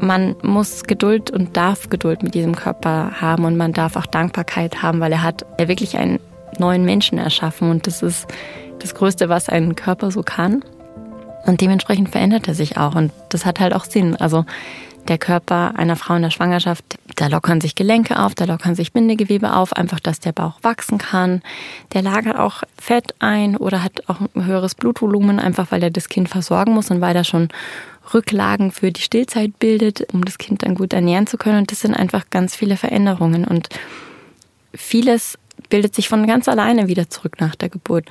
man 0.00 0.36
muss 0.42 0.84
Geduld 0.84 1.30
und 1.30 1.56
darf 1.56 1.88
Geduld 1.88 2.22
mit 2.22 2.34
diesem 2.34 2.54
Körper 2.54 3.20
haben 3.20 3.44
und 3.44 3.56
man 3.56 3.72
darf 3.72 3.96
auch 3.96 4.06
Dankbarkeit 4.06 4.82
haben, 4.82 5.00
weil 5.00 5.12
er 5.12 5.22
hat 5.22 5.46
wirklich 5.58 5.96
einen 5.96 6.20
neuen 6.58 6.84
Menschen 6.84 7.18
erschaffen 7.18 7.70
und 7.70 7.86
das 7.86 8.02
ist 8.02 8.26
das 8.78 8.94
Größte, 8.94 9.28
was 9.28 9.48
ein 9.48 9.76
Körper 9.76 10.10
so 10.10 10.22
kann. 10.22 10.64
Und 11.46 11.60
dementsprechend 11.60 12.08
verändert 12.08 12.48
er 12.48 12.54
sich 12.54 12.78
auch 12.78 12.94
und 12.94 13.12
das 13.28 13.44
hat 13.44 13.60
halt 13.60 13.74
auch 13.74 13.84
Sinn. 13.84 14.16
Also 14.16 14.44
der 15.08 15.18
Körper 15.18 15.74
einer 15.76 15.96
Frau 15.96 16.14
in 16.14 16.22
der 16.22 16.30
Schwangerschaft, 16.30 16.84
da 17.16 17.26
lockern 17.26 17.60
sich 17.60 17.74
Gelenke 17.74 18.18
auf, 18.18 18.34
da 18.34 18.44
lockern 18.44 18.74
sich 18.74 18.92
Bindegewebe 18.92 19.54
auf, 19.54 19.74
einfach, 19.74 20.00
dass 20.00 20.20
der 20.20 20.32
Bauch 20.32 20.58
wachsen 20.62 20.98
kann. 20.98 21.42
Der 21.92 22.02
lagert 22.02 22.38
auch 22.38 22.62
Fett 22.78 23.14
ein 23.18 23.56
oder 23.56 23.82
hat 23.82 24.08
auch 24.08 24.20
ein 24.34 24.46
höheres 24.46 24.74
Blutvolumen, 24.74 25.38
einfach 25.38 25.70
weil 25.70 25.82
er 25.82 25.90
das 25.90 26.08
Kind 26.08 26.28
versorgen 26.28 26.72
muss 26.72 26.90
und 26.90 27.00
weil 27.00 27.14
er 27.14 27.24
schon 27.24 27.48
Rücklagen 28.12 28.70
für 28.70 28.92
die 28.92 29.00
Stillzeit 29.00 29.58
bildet, 29.58 30.12
um 30.12 30.24
das 30.24 30.38
Kind 30.38 30.62
dann 30.62 30.74
gut 30.74 30.92
ernähren 30.92 31.26
zu 31.26 31.36
können. 31.36 31.58
Und 31.58 31.70
das 31.70 31.80
sind 31.80 31.94
einfach 31.94 32.30
ganz 32.30 32.56
viele 32.56 32.76
Veränderungen. 32.76 33.44
Und 33.44 33.68
vieles 34.74 35.38
bildet 35.68 35.94
sich 35.94 36.08
von 36.08 36.26
ganz 36.26 36.48
alleine 36.48 36.88
wieder 36.88 37.10
zurück 37.10 37.40
nach 37.40 37.54
der 37.54 37.68
Geburt. 37.68 38.06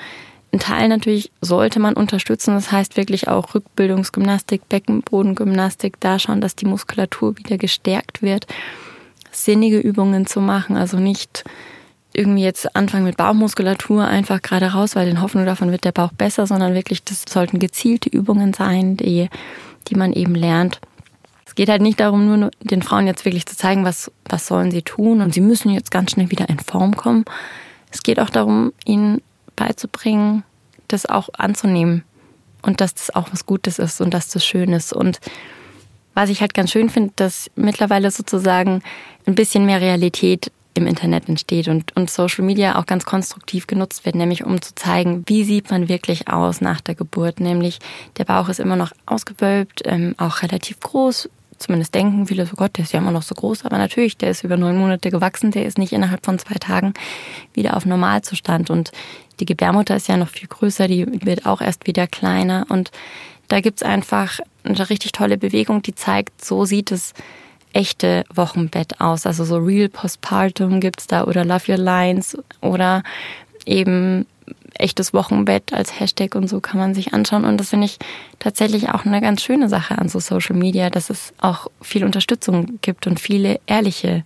ein 0.51 0.59
Teil 0.59 0.87
natürlich 0.87 1.31
sollte 1.41 1.79
man 1.79 1.95
unterstützen. 1.95 2.53
Das 2.53 2.71
heißt 2.71 2.97
wirklich 2.97 3.27
auch 3.27 3.55
Rückbildungsgymnastik, 3.55 4.69
Beckenbodengymnastik, 4.69 5.99
da 5.99 6.19
schauen, 6.19 6.41
dass 6.41 6.55
die 6.55 6.65
Muskulatur 6.65 7.37
wieder 7.37 7.57
gestärkt 7.57 8.21
wird. 8.21 8.45
Sinnige 9.31 9.79
Übungen 9.79 10.27
zu 10.27 10.41
machen, 10.41 10.77
also 10.77 10.97
nicht 10.97 11.43
irgendwie 12.13 12.43
jetzt 12.43 12.75
anfangen 12.75 13.05
mit 13.05 13.17
Bauchmuskulatur 13.17 14.05
einfach 14.05 14.41
gerade 14.41 14.67
raus, 14.67 14.95
weil 14.95 15.07
in 15.07 15.21
Hoffnung 15.21 15.45
davon 15.45 15.71
wird 15.71 15.83
der 15.83 15.91
Bauch 15.91 16.11
besser, 16.13 16.45
sondern 16.45 16.75
wirklich, 16.75 17.03
das 17.03 17.25
sollten 17.27 17.59
gezielte 17.59 18.09
Übungen 18.09 18.53
sein, 18.53 18.95
die, 18.97 19.29
die 19.87 19.95
man 19.95 20.13
eben 20.13 20.35
lernt. 20.35 20.79
Es 21.53 21.55
geht 21.55 21.69
halt 21.69 21.83
nicht 21.83 21.99
darum, 21.99 22.25
nur 22.25 22.49
den 22.61 22.81
Frauen 22.81 23.05
jetzt 23.05 23.25
wirklich 23.25 23.45
zu 23.45 23.55
zeigen, 23.55 23.85
was, 23.85 24.11
was 24.25 24.47
sollen 24.47 24.71
sie 24.71 24.81
tun 24.81 25.21
und 25.21 25.35
sie 25.35 25.39
müssen 25.39 25.69
jetzt 25.69 25.91
ganz 25.91 26.09
schnell 26.09 26.31
wieder 26.31 26.49
in 26.49 26.57
Form 26.57 26.97
kommen. 26.97 27.25
Es 27.91 28.01
geht 28.01 28.19
auch 28.19 28.31
darum, 28.31 28.73
ihnen 28.85 29.21
beizubringen, 29.55 30.43
das 30.87 31.05
auch 31.05 31.29
anzunehmen 31.37 32.03
und 32.63 32.81
dass 32.81 32.95
das 32.95 33.13
auch 33.13 33.31
was 33.31 33.45
Gutes 33.45 33.77
ist 33.77 34.01
und 34.01 34.15
dass 34.15 34.29
das 34.29 34.43
schön 34.43 34.73
ist. 34.73 34.93
Und 34.93 35.19
was 36.15 36.31
ich 36.31 36.41
halt 36.41 36.55
ganz 36.55 36.71
schön 36.71 36.89
finde, 36.89 37.13
dass 37.17 37.51
mittlerweile 37.55 38.09
sozusagen 38.09 38.81
ein 39.27 39.35
bisschen 39.35 39.67
mehr 39.67 39.79
Realität 39.79 40.51
im 40.73 40.87
Internet 40.87 41.29
entsteht 41.29 41.67
und, 41.67 41.95
und 41.95 42.09
Social 42.09 42.43
Media 42.43 42.79
auch 42.79 42.87
ganz 42.87 43.05
konstruktiv 43.05 43.67
genutzt 43.67 44.05
wird, 44.05 44.15
nämlich 44.15 44.43
um 44.43 44.59
zu 44.59 44.73
zeigen, 44.73 45.21
wie 45.27 45.43
sieht 45.43 45.69
man 45.69 45.87
wirklich 45.87 46.29
aus 46.29 46.61
nach 46.61 46.81
der 46.81 46.95
Geburt. 46.95 47.39
Nämlich 47.39 47.77
der 48.17 48.25
Bauch 48.25 48.49
ist 48.49 48.59
immer 48.59 48.75
noch 48.75 48.91
ausgewölbt, 49.05 49.83
ähm, 49.85 50.15
auch 50.17 50.41
relativ 50.41 50.79
groß. 50.79 51.29
Zumindest 51.57 51.93
denken 51.95 52.27
viele 52.27 52.45
so, 52.45 52.55
Gott, 52.55 52.77
der 52.77 52.83
ist 52.85 52.93
ja 52.93 52.99
immer 52.99 53.11
noch 53.11 53.23
so 53.23 53.35
groß, 53.35 53.65
aber 53.65 53.77
natürlich, 53.77 54.17
der 54.17 54.31
ist 54.31 54.43
über 54.43 54.57
neun 54.57 54.77
Monate 54.77 55.11
gewachsen, 55.11 55.51
der 55.51 55.65
ist 55.65 55.77
nicht 55.77 55.93
innerhalb 55.93 56.25
von 56.25 56.39
zwei 56.39 56.55
Tagen 56.55 56.93
wieder 57.53 57.77
auf 57.77 57.85
Normalzustand. 57.85 58.69
Und 58.69 58.91
die 59.39 59.45
Gebärmutter 59.45 59.95
ist 59.95 60.07
ja 60.07 60.17
noch 60.17 60.29
viel 60.29 60.47
größer, 60.47 60.87
die 60.87 61.05
wird 61.25 61.45
auch 61.45 61.61
erst 61.61 61.87
wieder 61.87 62.07
kleiner. 62.07 62.65
Und 62.69 62.91
da 63.47 63.61
gibt's 63.61 63.83
einfach 63.83 64.39
eine 64.63 64.89
richtig 64.89 65.11
tolle 65.11 65.37
Bewegung, 65.37 65.81
die 65.81 65.95
zeigt, 65.95 66.43
so 66.43 66.65
sieht 66.65 66.91
es 66.91 67.13
echte 67.73 68.23
Wochenbett 68.33 69.01
aus. 69.01 69.25
Also 69.25 69.43
so 69.43 69.57
Real 69.57 69.89
Postpartum 69.89 70.79
gibt's 70.79 71.07
da 71.07 71.25
oder 71.25 71.43
Love 71.43 71.71
Your 71.71 71.77
Lines 71.77 72.37
oder 72.61 73.03
eben 73.65 74.25
echtes 74.75 75.13
Wochenbett 75.13 75.73
als 75.73 75.99
Hashtag 75.99 76.35
und 76.35 76.47
so 76.47 76.59
kann 76.59 76.79
man 76.79 76.93
sich 76.93 77.13
anschauen. 77.13 77.45
Und 77.45 77.57
das 77.57 77.69
finde 77.69 77.85
ich 77.85 77.99
tatsächlich 78.39 78.89
auch 78.89 79.05
eine 79.05 79.21
ganz 79.21 79.41
schöne 79.41 79.69
Sache 79.69 79.97
an 79.97 80.09
so 80.09 80.19
Social 80.19 80.55
Media, 80.55 80.89
dass 80.89 81.09
es 81.09 81.33
auch 81.39 81.67
viel 81.81 82.03
Unterstützung 82.03 82.79
gibt 82.81 83.07
und 83.07 83.19
viele 83.19 83.59
ehrliche 83.67 84.23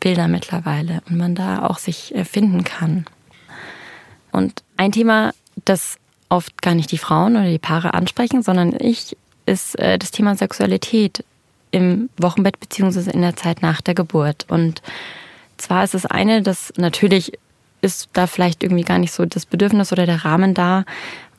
Bilder 0.00 0.28
mittlerweile 0.28 1.02
und 1.08 1.16
man 1.16 1.34
da 1.34 1.64
auch 1.66 1.78
sich 1.78 2.14
äh, 2.14 2.24
finden 2.24 2.64
kann. 2.64 3.06
Und 4.32 4.62
ein 4.76 4.92
Thema, 4.92 5.32
das 5.64 5.96
oft 6.28 6.60
gar 6.60 6.74
nicht 6.74 6.90
die 6.90 6.98
Frauen 6.98 7.36
oder 7.36 7.48
die 7.48 7.58
Paare 7.58 7.94
ansprechen, 7.94 8.42
sondern 8.42 8.74
ich, 8.78 9.16
ist 9.46 9.78
äh, 9.78 9.98
das 9.98 10.10
Thema 10.10 10.34
Sexualität 10.36 11.24
im 11.70 12.10
Wochenbett 12.16 12.60
beziehungsweise 12.60 13.10
in 13.10 13.20
der 13.20 13.36
Zeit 13.36 13.62
nach 13.62 13.80
der 13.80 13.94
Geburt. 13.94 14.46
Und 14.48 14.82
zwar 15.56 15.84
ist 15.84 15.94
es 15.94 16.06
eine, 16.06 16.42
dass 16.42 16.72
natürlich 16.76 17.32
ist 17.84 18.08
da 18.14 18.26
vielleicht 18.26 18.62
irgendwie 18.62 18.82
gar 18.82 18.98
nicht 18.98 19.12
so 19.12 19.24
das 19.26 19.46
Bedürfnis 19.46 19.92
oder 19.92 20.06
der 20.06 20.24
Rahmen 20.24 20.54
da, 20.54 20.84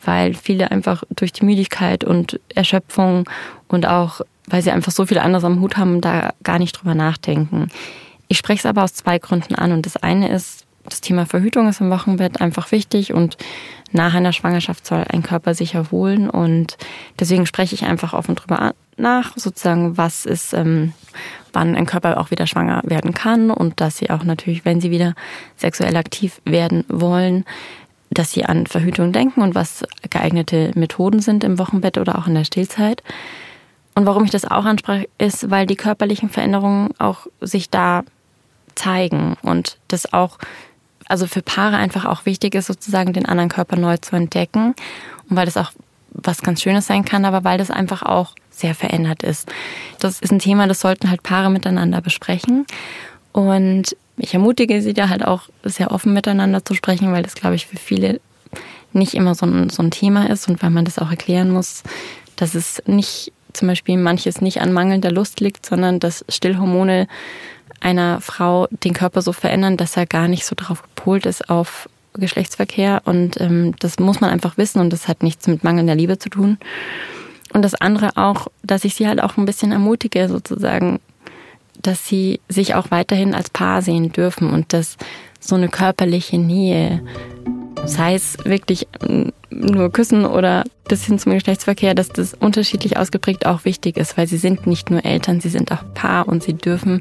weil 0.03 0.33
viele 0.33 0.71
einfach 0.71 1.03
durch 1.09 1.33
die 1.33 1.45
Müdigkeit 1.45 2.03
und 2.03 2.39
Erschöpfung 2.53 3.27
und 3.67 3.85
auch, 3.85 4.21
weil 4.47 4.61
sie 4.61 4.71
einfach 4.71 4.91
so 4.91 5.05
viel 5.05 5.17
anderes 5.17 5.43
am 5.43 5.59
Hut 5.59 5.77
haben, 5.77 6.01
da 6.01 6.33
gar 6.43 6.59
nicht 6.59 6.73
drüber 6.73 6.95
nachdenken. 6.95 7.69
Ich 8.27 8.37
spreche 8.37 8.59
es 8.59 8.65
aber 8.65 8.83
aus 8.83 8.93
zwei 8.93 9.19
Gründen 9.19 9.55
an. 9.55 9.71
Und 9.71 9.85
das 9.85 9.97
eine 9.97 10.29
ist, 10.29 10.65
das 10.83 11.01
Thema 11.01 11.25
Verhütung 11.25 11.67
ist 11.67 11.81
im 11.81 11.89
Wochenbett 11.89 12.41
einfach 12.41 12.71
wichtig 12.71 13.13
und 13.13 13.37
nach 13.91 14.13
einer 14.13 14.33
Schwangerschaft 14.33 14.85
soll 14.85 15.03
ein 15.09 15.23
Körper 15.23 15.55
sich 15.55 15.73
erholen. 15.73 16.29
Und 16.29 16.77
deswegen 17.19 17.45
spreche 17.45 17.75
ich 17.75 17.85
einfach 17.85 18.13
offen 18.13 18.35
drüber 18.35 18.73
nach, 18.97 19.35
sozusagen, 19.35 19.97
was 19.97 20.25
ist, 20.25 20.53
ähm, 20.53 20.93
wann 21.53 21.75
ein 21.75 21.85
Körper 21.85 22.19
auch 22.19 22.31
wieder 22.31 22.47
schwanger 22.47 22.81
werden 22.85 23.13
kann 23.13 23.51
und 23.51 23.81
dass 23.81 23.97
sie 23.97 24.09
auch 24.09 24.23
natürlich, 24.23 24.65
wenn 24.65 24.81
sie 24.81 24.91
wieder 24.91 25.13
sexuell 25.57 25.95
aktiv 25.95 26.41
werden 26.45 26.85
wollen, 26.87 27.45
dass 28.11 28.31
sie 28.31 28.45
an 28.45 28.67
Verhütung 28.67 29.11
denken 29.11 29.41
und 29.41 29.55
was 29.55 29.83
geeignete 30.09 30.71
Methoden 30.75 31.19
sind 31.19 31.43
im 31.43 31.59
Wochenbett 31.59 31.97
oder 31.97 32.17
auch 32.17 32.27
in 32.27 32.35
der 32.35 32.45
Stillzeit. 32.45 33.03
Und 33.93 34.05
warum 34.05 34.25
ich 34.25 34.31
das 34.31 34.45
auch 34.45 34.65
anspreche, 34.65 35.07
ist, 35.17 35.49
weil 35.49 35.65
die 35.65 35.75
körperlichen 35.75 36.29
Veränderungen 36.29 36.89
auch 36.97 37.27
sich 37.41 37.69
da 37.69 38.03
zeigen 38.75 39.37
und 39.41 39.77
das 39.87 40.11
auch, 40.11 40.37
also 41.07 41.27
für 41.27 41.41
Paare 41.41 41.77
einfach 41.77 42.05
auch 42.05 42.25
wichtig 42.25 42.55
ist, 42.55 42.67
sozusagen 42.67 43.13
den 43.13 43.25
anderen 43.25 43.49
Körper 43.49 43.77
neu 43.77 43.97
zu 43.97 44.15
entdecken 44.15 44.75
und 45.29 45.37
weil 45.37 45.45
das 45.45 45.57
auch 45.57 45.71
was 46.11 46.41
ganz 46.41 46.61
Schönes 46.61 46.87
sein 46.87 47.05
kann, 47.05 47.25
aber 47.25 47.43
weil 47.43 47.57
das 47.57 47.71
einfach 47.71 48.03
auch 48.03 48.35
sehr 48.59 48.75
verändert 48.75 49.23
ist. 49.23 49.51
Das 49.99 50.19
ist 50.19 50.31
ein 50.31 50.39
Thema, 50.39 50.67
das 50.67 50.81
sollten 50.81 51.09
halt 51.09 51.23
Paare 51.23 51.49
miteinander 51.49 52.01
besprechen. 52.01 52.65
Und 53.31 53.95
ich 54.17 54.33
ermutige 54.33 54.81
sie 54.81 54.93
da 54.93 55.09
halt 55.09 55.25
auch 55.25 55.49
sehr 55.63 55.91
offen 55.91 56.13
miteinander 56.13 56.63
zu 56.63 56.73
sprechen, 56.73 57.11
weil 57.11 57.23
das, 57.23 57.35
glaube 57.35 57.55
ich, 57.55 57.67
für 57.67 57.77
viele 57.77 58.21
nicht 58.93 59.13
immer 59.13 59.35
so 59.35 59.45
ein, 59.45 59.69
so 59.69 59.83
ein 59.83 59.91
Thema 59.91 60.29
ist 60.29 60.47
und 60.47 60.63
weil 60.63 60.69
man 60.69 60.85
das 60.85 60.99
auch 60.99 61.09
erklären 61.09 61.51
muss, 61.51 61.83
dass 62.37 62.55
es 62.55 62.81
nicht 62.85 63.33
zum 63.51 63.67
Beispiel 63.67 63.97
manches 63.97 64.41
nicht 64.41 64.61
an 64.61 64.73
mangelnder 64.73 65.11
Lust 65.11 65.39
liegt, 65.39 65.65
sondern 65.65 65.99
dass 65.99 66.25
Stillhormone 66.29 67.07
einer 67.79 68.21
Frau 68.21 68.67
den 68.71 68.93
Körper 68.93 69.21
so 69.21 69.33
verändern, 69.33 69.77
dass 69.77 69.97
er 69.97 70.05
gar 70.05 70.27
nicht 70.27 70.45
so 70.45 70.55
drauf 70.55 70.81
gepolt 70.81 71.25
ist 71.25 71.49
auf 71.49 71.89
Geschlechtsverkehr. 72.13 73.01
Und 73.05 73.39
ähm, 73.39 73.75
das 73.79 73.99
muss 73.99 74.21
man 74.21 74.29
einfach 74.29 74.57
wissen 74.57 74.79
und 74.79 74.91
das 74.91 75.07
hat 75.07 75.23
nichts 75.23 75.47
mit 75.47 75.63
mangelnder 75.63 75.95
Liebe 75.95 76.17
zu 76.17 76.29
tun. 76.29 76.57
Und 77.55 77.61
das 77.61 77.73
andere 77.73 78.17
auch, 78.17 78.47
dass 78.63 78.83
ich 78.83 78.95
sie 78.95 79.07
halt 79.07 79.23
auch 79.23 79.37
ein 79.37 79.45
bisschen 79.45 79.71
ermutige, 79.71 80.27
sozusagen, 80.27 80.99
dass 81.81 82.05
sie 82.05 82.41
sich 82.49 82.75
auch 82.75 82.91
weiterhin 82.91 83.33
als 83.33 83.49
Paar 83.49 83.81
sehen 83.81 84.11
dürfen 84.11 84.49
und 84.49 84.73
dass 84.73 84.97
so 85.39 85.55
eine 85.55 85.69
körperliche 85.69 86.37
Nähe, 86.37 87.01
sei 87.85 88.13
es 88.13 88.37
wirklich 88.43 88.89
nur 89.49 89.89
Küssen 89.89 90.25
oder 90.25 90.65
bis 90.89 91.05
hin 91.05 91.17
zum 91.17 91.31
Geschlechtsverkehr, 91.31 91.95
dass 91.95 92.09
das 92.09 92.33
unterschiedlich 92.33 92.97
ausgeprägt 92.97 93.45
auch 93.45 93.63
wichtig 93.63 93.95
ist, 93.95 94.17
weil 94.17 94.27
sie 94.27 94.37
sind 94.37 94.67
nicht 94.67 94.91
nur 94.91 95.05
Eltern, 95.05 95.39
sie 95.39 95.47
sind 95.47 95.71
auch 95.71 95.85
Paar 95.93 96.27
und 96.27 96.43
sie 96.43 96.55
dürfen, 96.55 96.99